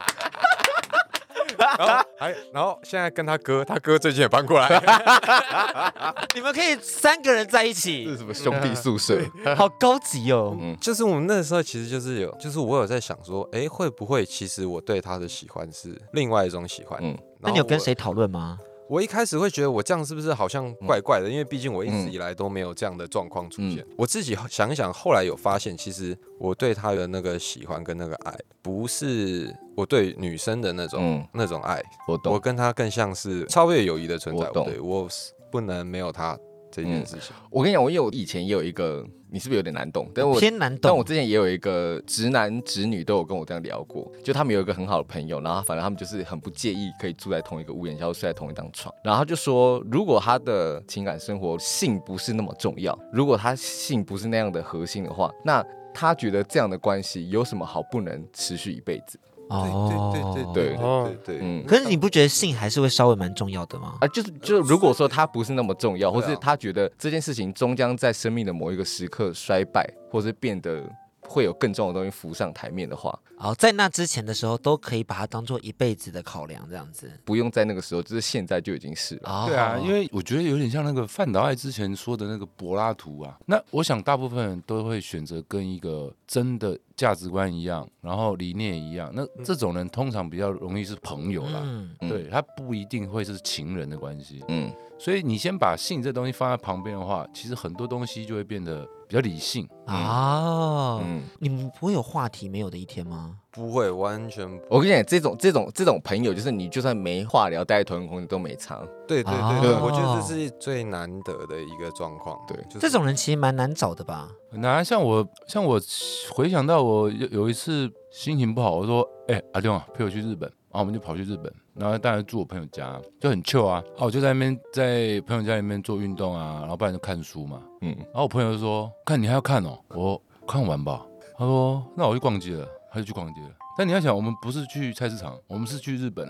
[1.77, 4.67] 然后还，然后现在跟他哥，他哥最近也搬过来，
[6.35, 9.19] 你们可以三个人在一起，是什么兄弟宿舍？
[9.55, 10.57] 好高级哦。
[10.59, 16.99] 嗯，就是我们那时候其实就是有，就是我有在想说，哎，会不会其实我对他的喜欢是另外一种喜欢？
[17.01, 18.57] 嗯，那你有跟谁讨论吗？
[18.89, 21.29] 我一开始会觉得我这样是不是好像怪怪的？
[21.29, 23.85] 因为毕竟我一直以来都没有这样的状况出现。
[23.95, 31.79] 我自己想一想，后来有发现，其实我对他的那个喜欢跟那个爱，不是我对女生的那种那种爱。
[32.07, 34.47] 我懂，我跟他更像是超越友谊的存在。
[34.47, 35.07] 我懂，对，我
[35.51, 36.35] 不能没有他。
[36.81, 40.09] 这件事情，我跟你讲，我因为我以前也有一个，你是不是有点难懂？
[40.13, 40.79] 但我偏难懂。
[40.83, 48.93] 但我之前也有一个直男直女都有跟我这样聊过，就他们有一个很好的朋友，然后反正他们就是很不介意可以住在同一个屋檐下，或睡在同一张床。
[49.03, 55.63] 然后他就说，如果他的情感生活性不是那么重要，如果他性不是那样的核心的话，那
[55.93, 59.19] 他觉得这样的关系有什么好不能持续一辈子？
[59.49, 61.65] 哦，对对对对对对对，嗯。
[61.65, 63.97] 可是你不觉得性还是会稍微蛮重要的吗？
[64.01, 70.83] 啊，就是就是如果说他不是那么重要，或是他觉得这件事情终将在生命的某一个时刻衰败，或是变得。
[71.29, 79.29] 会有更重要的东西浮上台面的话，好，在那之前的时候都可以把它当做一辈子的考量，这样子不用在那个时候，就是现在就已经是了。
[79.29, 83.37] 哦、对啊，因为我觉得有点像那个范岛爱之前说的那个柏拉图啊。
[83.45, 89.11] 那我想大部分人都会选择跟一个真的价值观一样，然后理念一样。
[89.13, 94.43] 那这种人通常比较容易是朋友啦，嗯、对他不一定会是情人的关系。
[94.47, 98.87] 嗯，所以你先把性这东西放在旁边的话，其实很多东西就会变得。
[99.09, 103.37] 比较理性啊，嗯，你们不会有话题没有的一天吗？
[103.49, 104.63] 不会，完全不。
[104.69, 108.79] 我跟你讲，这种这种这种朋友，就是你就算没话聊，待在同一个空间都没差。
[109.07, 112.39] 对对对对，我觉得这是最难得的一个状况。
[112.47, 114.29] 对，就这种人其实蛮难找的吧？
[114.51, 114.85] 很难。
[114.85, 115.81] 像我，像我
[116.29, 121.53] 回想到我有有一次心情不好，我说：“哎，阿亮啊，陪我去日本。”然后我们就跑去日本。
[121.73, 123.81] 然后当然住我朋友家，就很 chill 啊。
[123.97, 127.61] 哦，我就在那边在朋友家里面做运动啊，然后不然就看书嘛。
[127.81, 131.05] 嗯，然后我朋友就说：“看你还要看哦？”我看完吧。
[131.37, 133.49] 他说：“那我去逛街了。”他就去逛街了。
[133.77, 136.27] 但你要想，我们不是去菜市场，我们是去日本。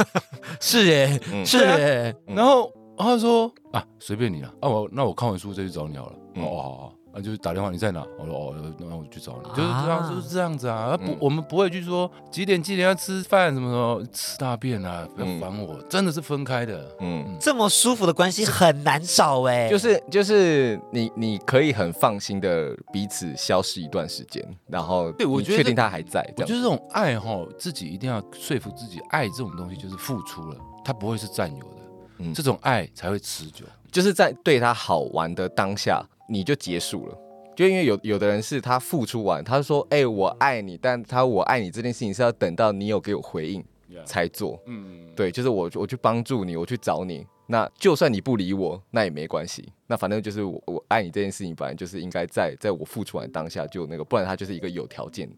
[0.60, 2.14] 是耶，是耶。
[2.26, 4.48] 然后他说：“啊，随便你了。
[4.60, 6.92] 啊，我那我看完书再去找你好了。”哦，好好。
[7.12, 8.04] 啊，就是打电话，你在哪？
[8.18, 10.96] 我说哦，那我去找你，就是这样，就是这样子啊。
[10.96, 16.88] 不，我们不会去说几点几点要吃饭，什么什么吃大便啊，不要烦我，真的是分开的。
[17.00, 19.68] 嗯，这么舒服的关系很难找哎。
[19.68, 26.24] 就是就是你你可以很放心的彼此消失一段时间，然后对我确定他还在。
[26.36, 31.76] 我觉得这种爱哈，自己一定要说服自己，爱这种东西就是付出了，它不会是占有的。
[32.18, 36.00] 嗯，这种爱才会持久，就是在对他好玩的当下。
[36.30, 37.18] 你就结束了，
[37.56, 43.64] 就因为有有的人是他付出完，他说：“哎、欸，我爱你。”但他我爱你这件事情是要等到你有给我回应
[44.04, 44.62] 才做。
[44.66, 47.26] 嗯，对，就是我我去帮助你，我去找你。
[47.48, 49.72] 那就算你不理我，那也没关系。
[49.90, 55.28] 那反正就是我我爱你这件事情，本来就是应该在在我付出完当下就那个，不然它就是一个有条件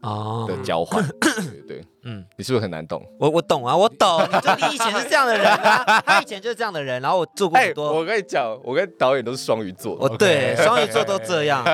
[0.47, 1.03] 的交换。
[1.19, 3.03] 对对对，嗯，你是不是很难懂？
[3.19, 4.19] 我我懂啊，我懂。
[4.43, 7.91] 就你以前是这样的人啊， 他以前就是这样的人，然后我做过很多。
[7.93, 9.97] 我跟你讲，我跟导演都是双鱼座。
[9.99, 11.65] 哦，对，双鱼座都这样。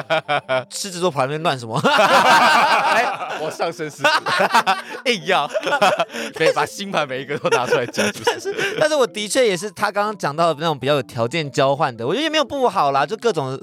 [0.69, 1.77] 狮子座旁边乱什么？
[1.83, 3.05] 哎
[3.41, 4.03] 我上升狮子，
[5.05, 5.45] 硬要，
[6.33, 8.05] 可以把星盘每一个都拿出来讲。
[8.25, 13.59] 但是，但是我的确也是他刚刚讲到的那种比较有条件交换的，我觉得也没有不好啦，就各种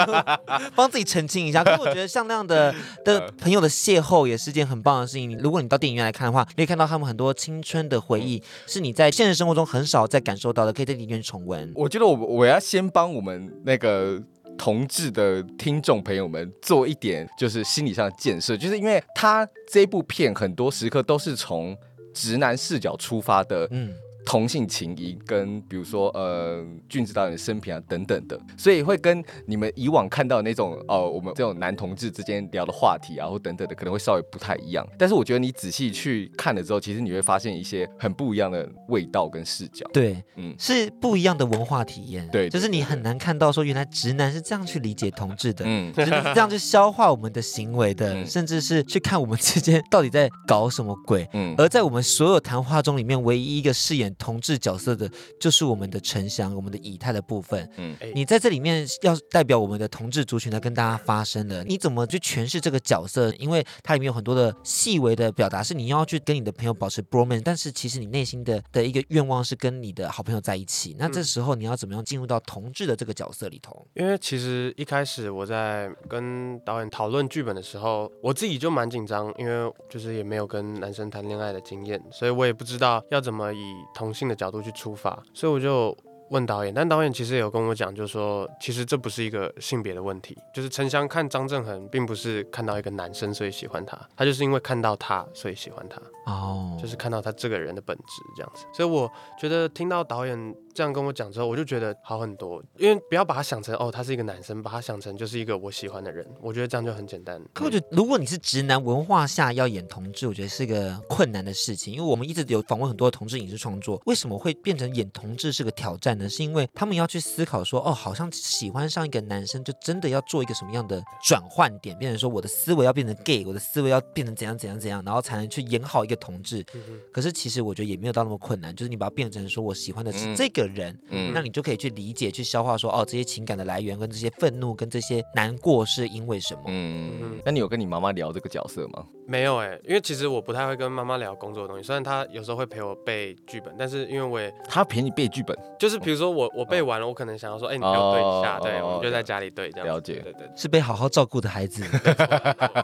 [0.76, 1.64] 帮自己澄清一下。
[1.64, 2.74] 可是我觉得像那样的
[3.04, 5.36] 的朋友的邂逅也是件很棒的事情。
[5.38, 11.72] 如果你到电影院来看的话，你可以看到他们很多青春的回忆，是你在现实生活中很少再感受到的，可以在电影院重温。
[11.74, 14.22] 我觉得我我要先帮我们那个
[14.56, 21.76] 同志的听众朋友们做一点就是心理上的建设，就是因为他这部片很多时刻都是从
[22.14, 23.92] 直男视角出发的，嗯。
[24.28, 34.86] 同性情谊跟比如说呃俊子导演的生平啊等等的，所以会跟你们以往看到那种哦、呃、我们这种男同志之间聊的话题啊或等等的可能会稍微不太一样。
[34.98, 39.88] 但是我觉得你仔细去看了之后，其实你会发现一些很不一样的味道跟视角。
[39.94, 42.28] 对，嗯，是不一样的文化体验。
[42.30, 51.26] 对，就是你很难看到说原来直男是这样去理解同志的，嗯，直男是这样去消化我们的行为的，嗯、甚至是去看我们之间到底在搞什么鬼。
[51.32, 54.14] 嗯，而在我们所有谈话中里面，唯一一个饰演。
[54.18, 55.10] 同志角色的，
[55.40, 57.68] 就是我们的陈翔，我们的以太的部分。
[57.76, 63.32] 嗯，你在这里面要代表我们的同志族群来跟大家发声的，你怎么去诠释这个角色？
[63.38, 70.96] 因为它里面有很多的细微的表达，是你要去跟你的朋友保持 bromance，但是其实你内心的的一个愿望是跟你的好朋友在一起。
[70.98, 73.86] 那这时候你要怎么样进入到同志的这个角色里头？
[73.94, 83.62] 因为其实一开始我在跟导演讨论剧本的时候，我自己就蛮紧张，因为就是也没有跟男生谈恋爱的经验，所以我也不知道要怎么以
[83.94, 85.96] 同性的角度去出发，所以我就。
[86.30, 95.98] 问导演，但导演其实有跟我讲，就说，其实这不是一个性别的问题，就是陈翔看张振恒，并不是看到一个男生所以喜欢他，他就是因为看到他所以喜欢他，
[96.28, 96.80] 哦，oh.
[96.80, 98.64] 就是看到他这个人的本质这样子。
[98.72, 107.42] 所以我觉得听到导演这样跟我讲之后，我就觉得好很多，因为不要把他想成哦，他是一个男生，把他想成就是一个我喜欢的人，我觉得这样就很简单。
[107.52, 116.28] 可我觉得，如果你是直男文化下要演同志，我觉得是一个困难的事情，因为我们一直有访问很多的同志影视创作，为什么会变成演同志是个挑战呢？
[116.28, 126.64] 是因为他们要去思考说，哦，好像喜欢上一个男生，就真的要做一个什么样的转换点，变成说我的思维要变成 gay，我的思维要变成怎样怎样怎样，然后才能去演好一个同志。
[126.74, 136.62] 嗯、可是其实我觉得也没有到那么困难，就是你把它变成说我喜欢的是这个人，嗯，那你就可以去理解、去消化说，哦，这些情感的来源跟这些愤怒跟这些难过是因为什么？
[136.66, 139.04] 嗯，嗯，那你有跟你妈妈聊这个角色吗？
[139.26, 149.86] 没有哎、欸，因为其实我不太会跟妈妈聊工作的东西，虽然她有时候会陪我背剧本，但是因为我也她陪你背剧本，就是比如说我我背完了，我可能想要说，哎、欸，你陪我对一下，对，我们就在家里对这样。
[149.86, 151.84] 了解，对，对对，是被好好照顾的孩子。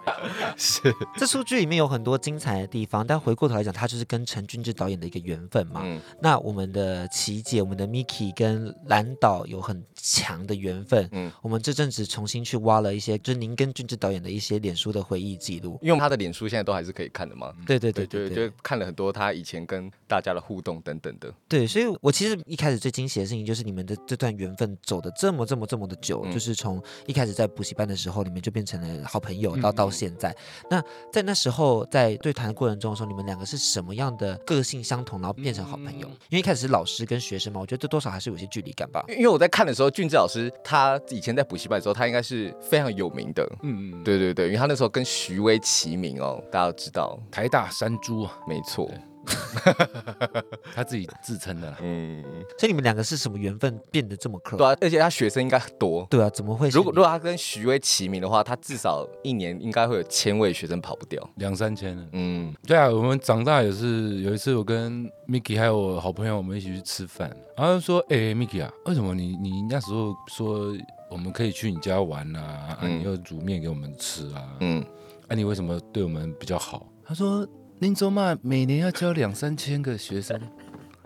[0.57, 0.81] 是，
[1.17, 5.81] 这出剧里面有很多精彩的地方，但回过头来讲，他就是跟陈俊志导演的一个缘分嘛。
[5.83, 11.09] 嗯、那我们的琪姐，我们的 Miki 跟蓝导有很强的缘分。
[11.13, 17.51] 嗯，我们这阵子重新去挖了一些，就是您跟俊志导演的一些脸书的回忆记录，因为他的脸书现在都还是可以看的嘛。
[17.67, 21.33] 对对对对，就看了很多他以前跟大家的互动等等的。
[21.49, 30.31] 对，所以我其实一开始最惊喜的事情就是你们的这段缘分走的这么这么这么的久，嗯、就是从一开始在补习班的时候，你们就变成了好朋友，到到现在。
[30.31, 30.37] 嗯、
[30.71, 36.07] 那在那时候在对谈的过程中的时候，你们两个是什么样的个性相同，然后变成好朋友？
[36.07, 39.05] 嗯、因为一开始是老师跟学生嘛，我觉得这多少还是有些距离感吧。
[39.09, 43.45] 因为我在看的时候，俊志老师他以前在补习班的时候，他应该是非常有名的。
[43.63, 48.91] 嗯嗯，对对对，因为他那时候跟徐威齐名哦，大家都知道台大山猪啊，没错。
[50.75, 52.23] 他自己自称的，嗯，
[52.59, 54.57] 所以你们两个是什么缘分变得这么 close？
[54.57, 56.69] 对啊，而且他学生应该很多，对啊，怎么会？
[56.69, 61.97] 如果如果他跟徐威齐名的话，他至少一年应该会有千位学生跑不掉，两三千。
[62.13, 70.75] 嗯，对啊，我们长大也是有一次，我跟 Miki 还有我好朋友，我们一起去吃饭，然后就说：“哎，Miki 啊，为什么你你那时候说
[71.11, 72.77] 我们可以去你家玩啊？
[72.83, 74.57] 嗯、啊，你要煮面给我们吃啊？
[74.61, 74.85] 嗯，
[75.29, 77.47] 啊，你为什么对我们比较好？”他说。
[77.81, 80.41] 林州嘛，每年要教两三千个学生，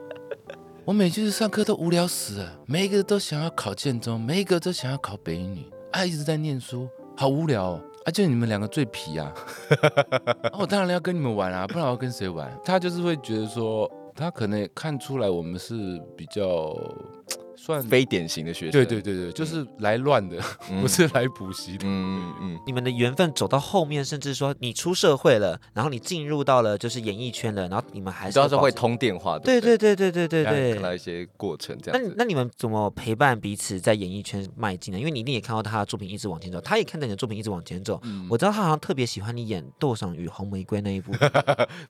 [0.84, 9.32] 我每次上课都无聊死了，每一个都想要考建中，每一个都想要考北一女，啊，一直在念书，好无聊哦，啊，就你们两个最皮啊，
[10.52, 12.48] 啊，我当然要跟你们玩啊，不然我要跟谁玩？
[12.64, 16.76] 他就是会觉得说，他可能也看出来我们是比较。
[17.68, 21.84] 算非典型的学生，对对对对，就是来乱的，嗯、 不是来补习的。
[21.86, 29.40] 嗯嗯，你们的缘分走到后面，甚至说你出社会了，然后你进入到了就是演艺圈了，然后你们还是主要是会通电话的。
[29.40, 32.02] 对对对对对对对，看到一些过程这样。
[32.02, 34.98] 那那你们怎么陪伴彼此在演艺圈迈进呢？
[34.98, 38.00] 因为你一定也看到他的作品一直往前走，他也看到你的作品一直往前走。
[38.04, 41.12] 嗯、我知道他好像特别喜欢你演《斗赏与红玫瑰》那一部，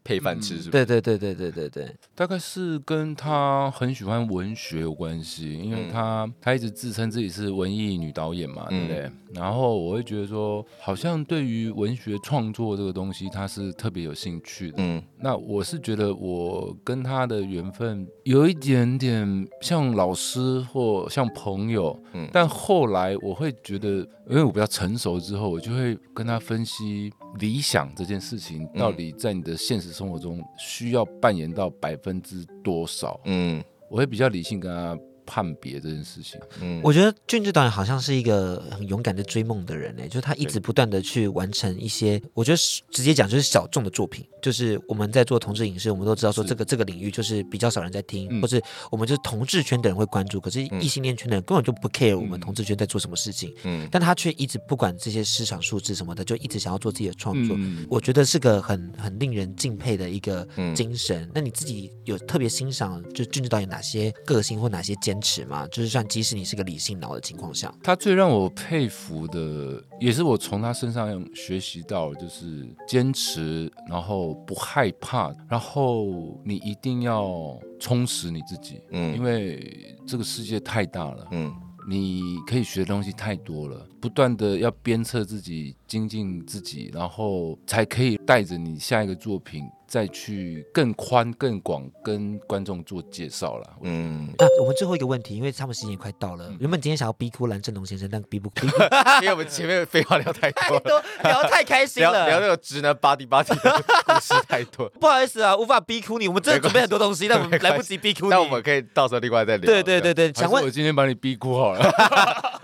[0.03, 0.85] 配饭吃是不是？
[0.85, 5.67] 对对对对对对对，大概是跟他很喜欢文学有关系。
[5.68, 9.00] 因为他他一直自称自己是文艺女导演嘛，对不对？
[9.00, 14.76] 嗯、然后我会觉得说，好像对于文学创作这个东西，她是特别有兴趣的。
[14.78, 22.00] 嗯，那我是觉得我跟她的缘分有一点点像老师或像朋友。
[22.14, 23.88] 嗯，但后来我会觉得，
[24.28, 33.20] 因为我比较成熟之后，我就会跟她分析理想这件事情到底在你的现实生活中需要扮演到百分之多少。
[33.24, 34.98] 嗯，我会比较理性跟他。
[35.29, 42.57] 判别这件事情，嗯，我觉得俊志导演好像是一个很勇敢的追梦的人呢，就是他一直不断的去完成一些，我觉得
[42.91, 61.22] 直接讲就是小众的作品，就是我们在做同志影视，我们都知道说这个这个领域就是比较少人在听，嗯、或是我们就是同志圈的人会关注，可是异性恋圈的人根本就不 care 我们同志圈在做什么事情，嗯，但他却一直不管这些市场数字什么的，就一直想要做自己的创作，嗯、我觉得是个很很令人敬佩的一个精神。
[61.24, 65.66] 嗯、那你自己有特别欣赏就俊志导演哪些个性或哪些坚坚持嘛？
[65.66, 81.52] 就是像即使你是个理性脑的情况下，他最让我佩服的，也是我从他身上学习到，就是坚持，然后不害怕，然后你一定要充实你自己，嗯，因为这个世界太大了，嗯，
[81.88, 89.64] 你可以学的东西太多了，不断的要鞭策自己，精进自己，然后才可以带着你下一个作品。
[89.89, 93.70] 再去更宽更广跟观众做介绍了。
[93.82, 98.66] 嗯，那我们最后一个问题，因为他们时间也快到了，原本今天想要逼哭蓝正龙先生，但逼不哭，
[99.22, 104.89] 因为我们前面废话聊太多， 太多聊太开心了，聊，聊那个直男巴蒂巴蒂的故事太多。
[105.01, 108.30] 不好意思啊，无法逼哭你，我们真的准备很多东西，但我们来不及逼哭你。
[108.30, 109.64] 那我们可以到时候另外再聊。
[109.66, 111.80] 对对对对，想问我今天把你逼哭好了，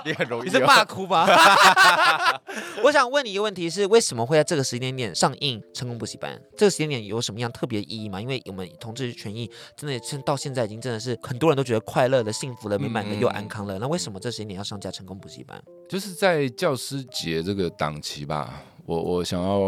[0.05, 1.27] 你很容易，你是骂哭吧？
[2.85, 6.33] 我想问你一个问题是，为什么会在这个时间点上映《成功补习班》？
[6.57, 8.21] 这个时间点有什么样特别意义吗？
[8.21, 13.79] 因为我们同志权益真的现到现在已经真的是很多人都觉得快乐的、幸福的、美满的又安康了。
[13.79, 15.59] 那为什么这时间点要上架《成功补习班》？
[15.91, 18.63] 就是在教师节这个档期吧。
[18.87, 19.59] 我我想要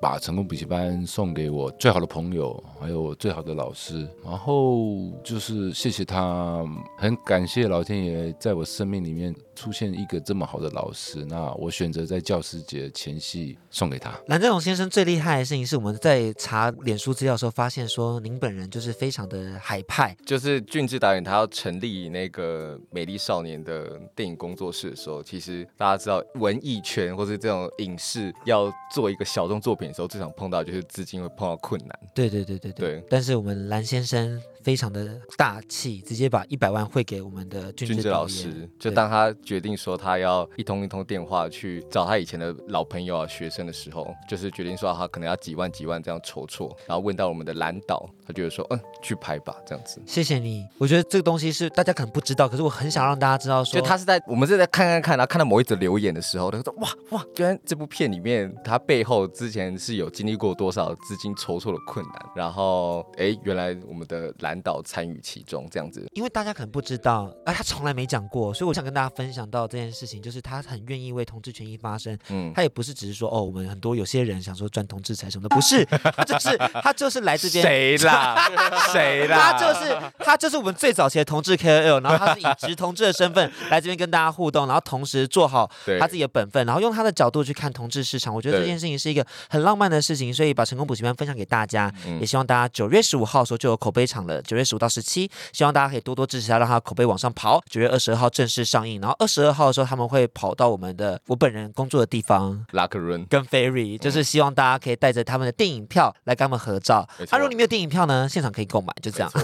[0.00, 6.64] 把成功补习班送给我最好的朋友，还有我最好的老师，然后就是谢谢他，
[6.96, 11.22] 很感谢老天爷在我生命里面出现一个这么好的老师。
[11.26, 14.18] 那我选择在教师节前夕送给他。
[14.28, 20.16] 蓝正龙先生最厉害的事情是，我们在查脸书资料的时候发现，说您本人就是非常的海派。
[20.24, 28.32] 就是俊志导演他要成立那个美丽少年的电影工作室的时候，其实大家知道文艺圈或是这种影视。
[28.46, 32.00] 要做一个小众作品的时候，最常碰到就是资金会碰到困难。
[32.14, 32.88] 对对对对对。
[33.00, 34.40] 对，但是我们蓝先生。
[34.62, 38.68] 非常的大气，直接把一百万汇给我们的俊志老师。
[38.78, 50.00] 就当他决定说他要一通一通电话去找他以前的老朋友啊、学生的时候，就是决定说他可能要几万几万这样筹措，然后问到我们的蓝导，他觉得说嗯，去拍吧这样子。
[50.06, 64.49] 谢谢你，我觉得这个东西是大家可能不知道，可是我很想让大家知道说，就他是在我们是在看看看，然后看到某一则留言的时候，他说哇哇，居然这部片里面他背后之前是有经历过多少资金筹措的困难，然后哎，原来我们的蓝。
[64.50, 72.18] 蓝导参与其中这样子，因为大家可能不知道，啊，他从来没讲过，所以我想跟大家分享到这件事情，就是他很愿意为同志权益发声。
[72.30, 78.50] 嗯，他也不是只是说哦，我们很多有些人想说赚同志财什么的， 不是，他就是他就是来这边谁啦？
[78.92, 85.70] 谁啦，他就是他就是我们最早期的同志 KOL，然后他是以 直同志的身份来这边跟大家互动，然后同时做好
[86.00, 88.34] 他自己的本分，然后用他的角度去看同志市场。
[88.34, 94.39] 我觉得这件事情是一个很浪漫的事情，所以把成功补习班分享给大家，也希望大家九月十五号的时候就有口碑场了。
[94.42, 97.60] 九月十五到十七，希望大家可以多多支持他，让他口碑往上跑。
[97.68, 107.08] 九月二十二号正式上映，然后二十二号的时候他们会跑到我们的我本人工作的地方拉克润跟 Ferry，就是希望大家可以带着他们的电影票来跟他们合照。
[107.30, 109.30] 啊，如果你没有电影票呢，现场可以购买，就这样。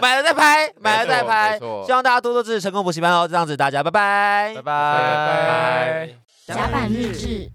[0.00, 1.58] 买了再拍，买了再拍。
[1.86, 6.08] 希望大家多多支持成功补习班哦，这样子大家拜拜拜拜拜拜。
[6.46, 7.48] 甲板日志，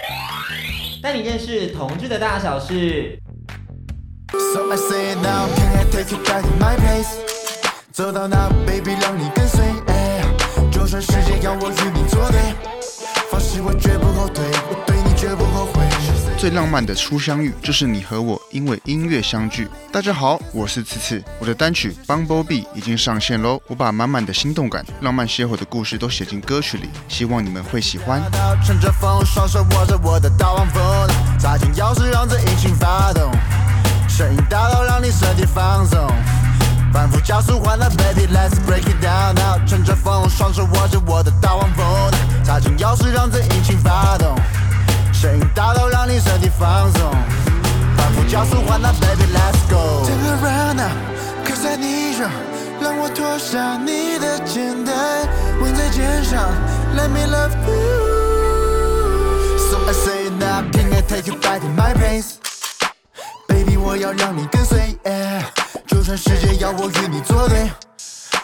[1.01, 3.19] 带你认识同志的大小事。
[4.33, 7.07] So I say it now, can I take you back in my place？
[7.93, 9.65] 走到哪，baby，让你跟随。
[10.69, 12.39] 就算世界要我与你作对，
[13.31, 15.81] 发誓我绝不后退，我对你绝不后悔。
[16.37, 19.67] 最浪漫的初相遇，就是你和我因为音乐相聚。
[19.91, 23.59] 大家好，我是刺刺，我的单曲《Bumblebee》已经上线喽。
[23.67, 28.21] 我把满满的心动感、浪漫邂逅的故事都写进歌曲里，希望你们会喜欢。
[28.63, 30.83] 乘着风，双手握着我的大黄蜂，
[31.39, 33.31] 插进钥匙，让这引擎发动。
[34.17, 36.11] 声音大到让你身体放松，
[36.91, 39.63] 反复加速换了 Baby，Let's break it down now。
[39.67, 41.85] 乘着风，双手握着我的大黄蜂，
[42.43, 44.35] 插进钥匙让这引擎发动。
[45.13, 47.11] 声音大到让你身体放松，
[47.95, 50.09] 反复加速换了 Baby，Let's go。
[50.09, 52.27] Turn around now，cause I need you，
[52.81, 54.93] 让我脱下你的肩带，
[55.61, 56.41] 吻在肩上
[56.95, 57.77] ，Let me love you。
[59.69, 62.46] So I say now，can I take you back to my place？
[63.47, 65.41] Baby，我要让你跟随，yeah，
[65.87, 67.71] 就算世界要我与你作对，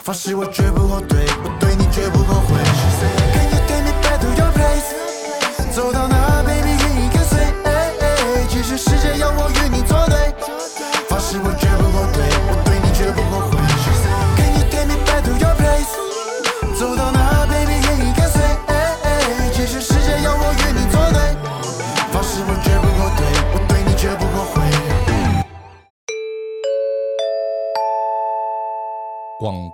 [0.02, 2.56] 发誓我绝不后退，我对你绝不后悔。
[3.32, 5.13] Can you take me back to your place？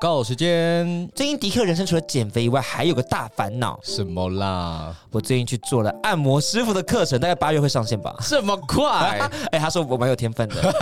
[0.01, 1.07] 告时间。
[1.15, 3.79] 最近迪克人生除了减肥以外，还有个大烦恼。
[3.83, 4.97] 什么啦？
[5.11, 8.17] 我最近去做了按摩师傅的课程，大概八月会上线吧。
[8.23, 9.21] 这么快？
[9.53, 10.75] 哎，他说我蛮有天分的。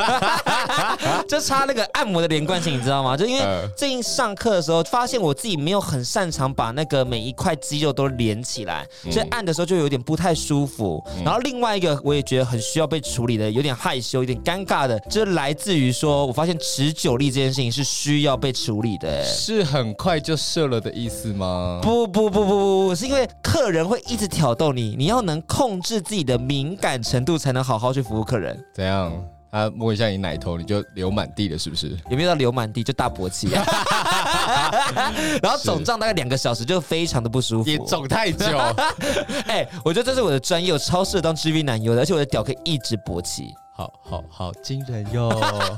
[1.26, 3.16] 就差那个按摩的连贯性，你知道吗？
[3.16, 3.44] 就因为
[3.76, 11.04] 最近上课的时候，发现我自己没有很擅长把那个每一块肌肉都连起来，所以按的时候就有点不太舒服。
[11.24, 19.07] 然后另外一个我也觉得很需要被处理的，有点害羞、有点尴尬的，就是来自于说我发现持久力这件事情是需要被处理的。
[19.24, 21.80] 是很快就射了的意思吗？
[21.82, 28.58] 不不不不不，是因为客人会一直挑逗你，你要能控制自己的敏感程度，才能好好去服务客人。
[28.74, 29.12] 怎样？
[29.50, 31.96] 他摸一下你奶头，你就流满地了，是不是？
[32.10, 33.64] 有没有到流满地就大勃起啊？
[35.42, 37.70] 然后肿胀大概两个小时，就非常的不舒服。
[37.70, 38.58] 也肿太久。
[39.48, 43.54] 哎、欸，我觉得这是我的专业，我超适合当 GV 男优的，而且我的屌可以一直勃起。
[43.78, 45.30] 好好好，惊人哟！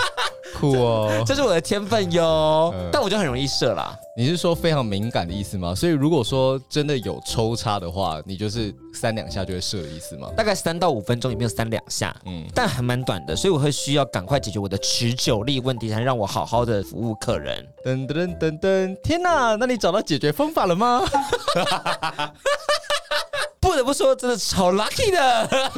[0.59, 2.73] 酷哦，这是我的天分哟。
[2.75, 3.95] 嗯、但我就很容易射啦。
[4.17, 5.75] 你是说非常敏感的意思吗？
[5.75, 10.31] 所以如果说真的有抽插的话，你就是三两下就会射的意思吗？
[10.35, 17.63] 大概三到五分钟，里面有三两下，嗯，但还蛮短的，所以我会需要赶快解决我的持久力问题，才能让我好好的服务客人。
[17.85, 21.03] 噔噔噔噔，天哪，那你找到解决方法了吗？
[23.61, 25.71] 不得不说，真的超 lucky 的。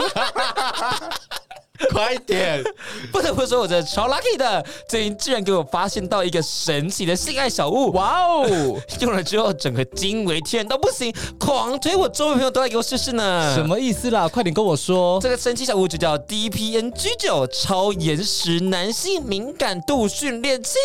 [1.91, 2.63] 快点！
[3.11, 8.47] 不得不说，我这超 lucky 的，最近居然给我发现到一个神奇的性爱小物，哇哦！
[9.01, 13.55] 用了之后，整个惊为天人都不行，狂推我周围朋友都来给我试试呢。
[13.55, 14.29] 什么意思啦？
[14.29, 15.21] 快点跟我说。
[15.21, 20.79] 这个神奇小物就叫 DPNG 九超延时男性敏感度训练器。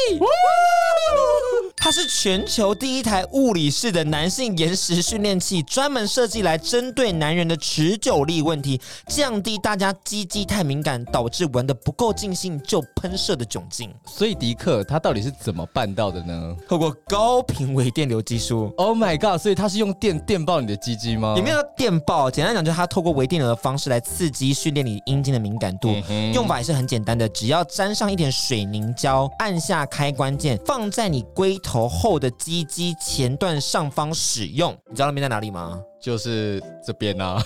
[1.88, 8.78] 它是全球第一台物理式的男性延时训练器，专门设计来针对男人的持久力问题，
[9.08, 13.90] 降低大家鸡鸡太敏感导致玩的不够尽兴就喷射的窘境。
[14.06, 16.54] 所以迪克他到底是怎么办到的呢？
[16.68, 18.70] 透过高频微电流技术。
[18.76, 19.42] Oh my god！
[19.42, 21.36] 所以他是用电电爆你的鸡鸡吗？
[21.38, 25.96] 也没有电爆，简单讲就是他透过微电流的方式来刺激训练你阴茎的敏感度。
[26.10, 34.76] 嗯、用法也是很简单的，只要沾上一点水凝胶，按下开关键，放在你龟头头后的鸡鸡前段上方使用。
[34.90, 35.80] 你知道那边在哪里吗？
[36.00, 37.42] 就是这边啊，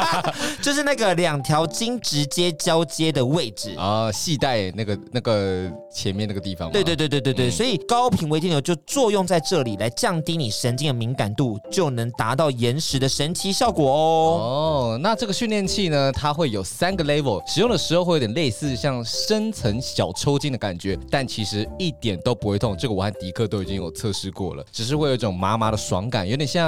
[0.62, 6.70] 就是那个两条筋直接交接的位置啊，系带那个那个前面那个地方。
[6.72, 14.94] 对对对对对对，嗯、所以高频微电流就作用在这里，来降低你神经的敏感度，就能达到延时的神奇效果哦。
[14.94, 22.74] 哦，那这个训练器呢，它会有三个 level，使用的时候会有点类似像深层小抽筋的感觉，但其实一点都不会痛。
[22.76, 26.66] 这个我和迪克都已经有测试过了，只是会有一种麻麻的爽感，有点像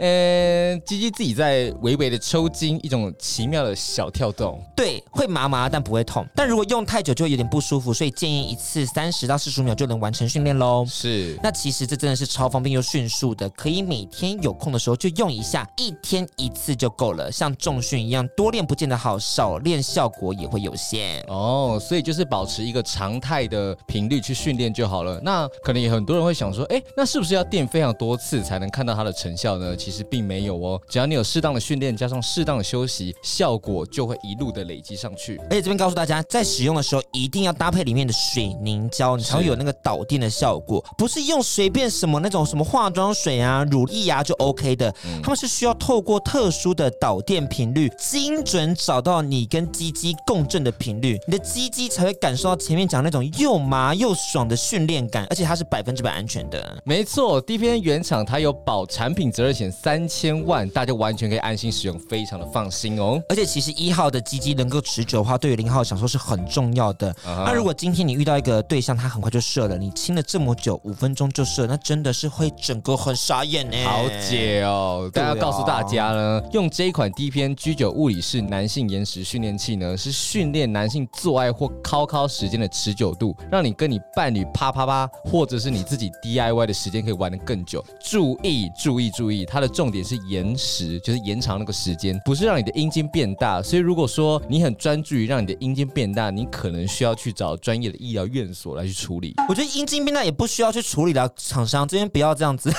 [0.00, 0.63] 呃。
[0.84, 4.60] 鸡鸡自己在微微的抽筋，一种奇妙的小跳动。
[4.76, 6.26] 对，会麻麻，但不会痛。
[6.34, 10.84] 但如果用太久，就会有点不舒服，所以建议一次三十到四十五秒就能完成训练喽。
[10.88, 17.30] 是，那其实这真的是超方便又迅速的，可以每天有空的时候就用一下，一天一次就够了。
[17.30, 21.20] 像重训一样，多练不见得好，少练效果也会有限。
[21.28, 25.20] 哦，所以就是保持一个常态的频率去训练就好了。
[25.22, 29.76] 那可能也很多人会想说，哎，那是不是要垫非常多次才能看到它的成效呢？
[29.76, 30.53] 其实并没有。
[30.56, 35.36] 哦，只要你有适当的训练，加上适当的休息，效果就会一路的累积上去。
[35.44, 44.94] 而且这边告诉大家，在使用的时候一定要搭配里面的水凝胶，你才会有那个导电的效果，不是用随便什么那种什么化妆水啊、乳液啊就 OK 的。
[45.04, 56.80] 嗯、他们是需要透过特殊的导电频率，精准找到你跟鸡鸡共振的频率，你的鸡鸡才会感受到前面讲那种又麻又爽的训练感，而且它是百分之百安全的。
[56.84, 63.20] 没错，DPN 原厂它有保产品责任险三千万，大家完全可以安心使用，非常的放心哦。
[63.28, 67.12] 而且其实一号的鸡鸡能够持久的话，对于零号享受是很重要的。
[67.14, 67.44] Uh huh.
[67.46, 73.76] 那如果今天你遇到一个对象，他很快就射了，你亲了这么久，五分钟就射，那真的是会整个很傻眼呢。
[73.84, 87.84] 好解哦，大家告诉大家呢，哦、用这一款 DPN G9 物理式男性延时训练器呢，是训练男性做爱或敲敲时间的持久度，让你跟你伴侣啪啪啪，或者是你自己 DIY 的时间可以玩得更久。
[88.00, 93.62] 注意注意注意，它的重点是延延时，就是延长那个时间，不是让你的阴茎变大。
[93.62, 99.34] 所以如果说你很专注于让你的阴茎变大，你可能需要去找专业的医疗院所来去处理。
[99.48, 102.72] 我觉得阴茎变大也不需要去处理了，厂商这边不要这样子，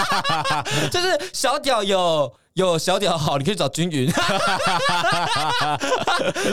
[0.92, 2.30] 就是小屌有。
[2.54, 4.08] 有小屌好，你可以找均匀。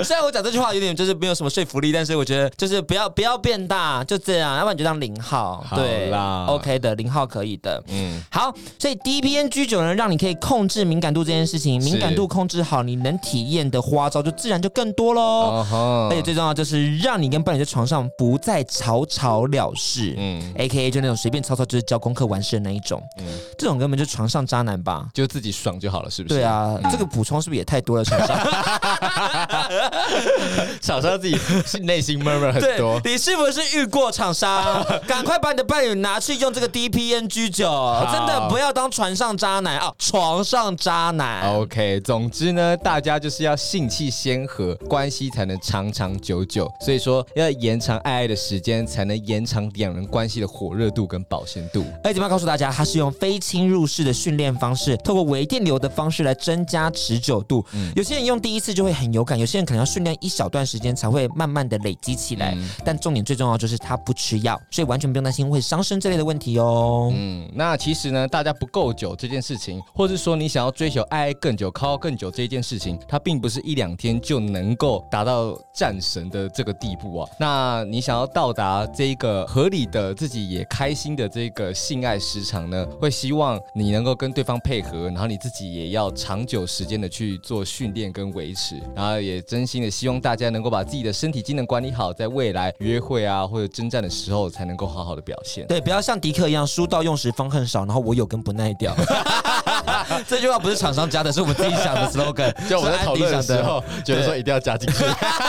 [0.04, 5.64] 虽然我讲这句话有点就是没有什么说服力，但是我觉得就是不要不要变大，就这样，要不然你就当零号。
[5.76, 7.84] 对啦，OK 的，零号可以的。
[7.89, 15.64] 嗯，好，所以 DPN G9 呢，让你可以控制敏感度这件事情，敏感度控制好，你能体验的花招就自然就更多喽。
[15.72, 20.16] Uh 而且最重要就是让你跟伴侣在床上不再草草了事。
[20.18, 22.99] 嗯，AKA 就那种随便草草就是交功课完事的那一种。
[23.20, 23.26] 嗯，
[23.56, 25.91] 这种根本就床上渣男吧，就自己爽就。
[25.92, 26.36] 好了，是不是？
[26.36, 28.06] 对啊，这个补充是不是也太多了？
[28.06, 28.38] 厂商，
[30.82, 31.38] 厂商自己
[31.82, 33.00] 内心 murmur 很多。
[33.04, 34.84] 你是不是遇过厂商？
[35.06, 37.66] 赶快把你的伴侣拿去用这个 DPNG 九，
[38.12, 41.54] 真的不要当船上渣男啊，床上渣男。
[41.56, 46.72] OK，总之呢，大家就是要性气先和，关系才能长长久久。
[46.80, 51.84] 所以说，要延长爱爱的时间，才能延长两人关系的火热度跟保鲜度。
[52.04, 57.65] 哎，这边告诉大家，它是用非侵入式的训练方式，透过微电流的方式来增加持久度。
[57.73, 62.53] 嗯，有些人用第一次就会很有感，有些人可能要训练一小段时间才会慢慢的累积起来。
[62.55, 67.11] 嗯，但重点最重要就是他不吃药，所以完全不用担心会伤身这类的问题哦。
[67.15, 77.29] 嗯，那其实呢，大家不够久这件事情，或是说你想要追求爱爱更久、靠更久这一件事情，它并不是一两天就能够达到战神的这个地步啊。
[77.39, 95.65] 那你想要到达这一个合理的、自己也开心的这个性爱时长呢，会希望你能够跟对方配合，然后你自己也要长久时间的去做训练跟维持，然后也真心的希望大家能够把自己的身体机能管理好，在未来约会啊或者征战的时候才能够好好的表现。
[95.67, 98.95] 对，不要像迪克一样，书到用时方恨少，然后我有跟不耐掉。
[100.28, 102.51] 这句话不是厂商加的，是我们自己想的 slogan。
[102.67, 105.05] 就我们在讨论的时候，觉得说一定要加进去，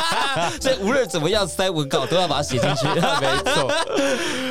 [0.61, 2.87] 所以无论怎么样塞文稿都要把它写进去。
[2.87, 3.73] 没错，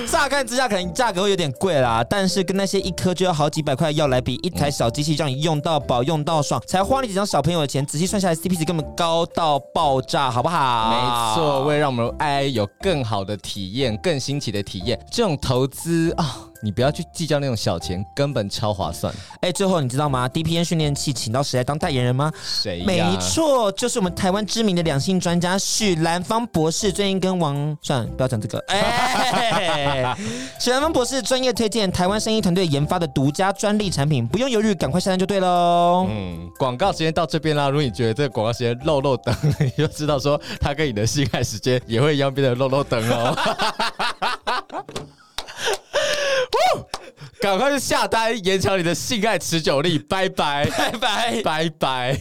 [0.08, 10.90] 乍看之下可能价格会有点贵啦，但是跟那些一颗就要好几百块的药来比，一台小机器让你用到饱、用到爽，才花你几张小朋友的钱，仔细算下来，CP 值根本高到爆炸，好不好？
[10.90, 16.51] 没错，为了让我们爱爱有更好的体验、更新奇的体验，这种投资啊。
[16.62, 19.14] 你不要去计较那种小钱，根本超划算。
[19.42, 22.32] 哎，最后你知道吗？DPN 训练器请到谁来当代言人吗？
[22.44, 22.86] 谁呀？
[22.86, 26.92] 没错，就是我们台湾知名的两性专家许兰芳博士。
[26.92, 28.64] 最近跟王算了，不要讲这个。
[28.68, 30.16] 哎，
[30.60, 36.06] 许兰芳博士专业推荐台湾生医团队研发的独家专利产品，不用犹豫，赶快下单就对喽。
[36.10, 37.70] 嗯，广告时间到这边啦。
[37.70, 43.36] 如果你觉得这个广告时间漏漏等，你就知道说 他跟你的性爱时间也会一样变得漏漏等哦。
[47.42, 49.98] 赶快去下单，延长你的性爱持久力！
[49.98, 52.20] 拜拜，拜拜，拜拜。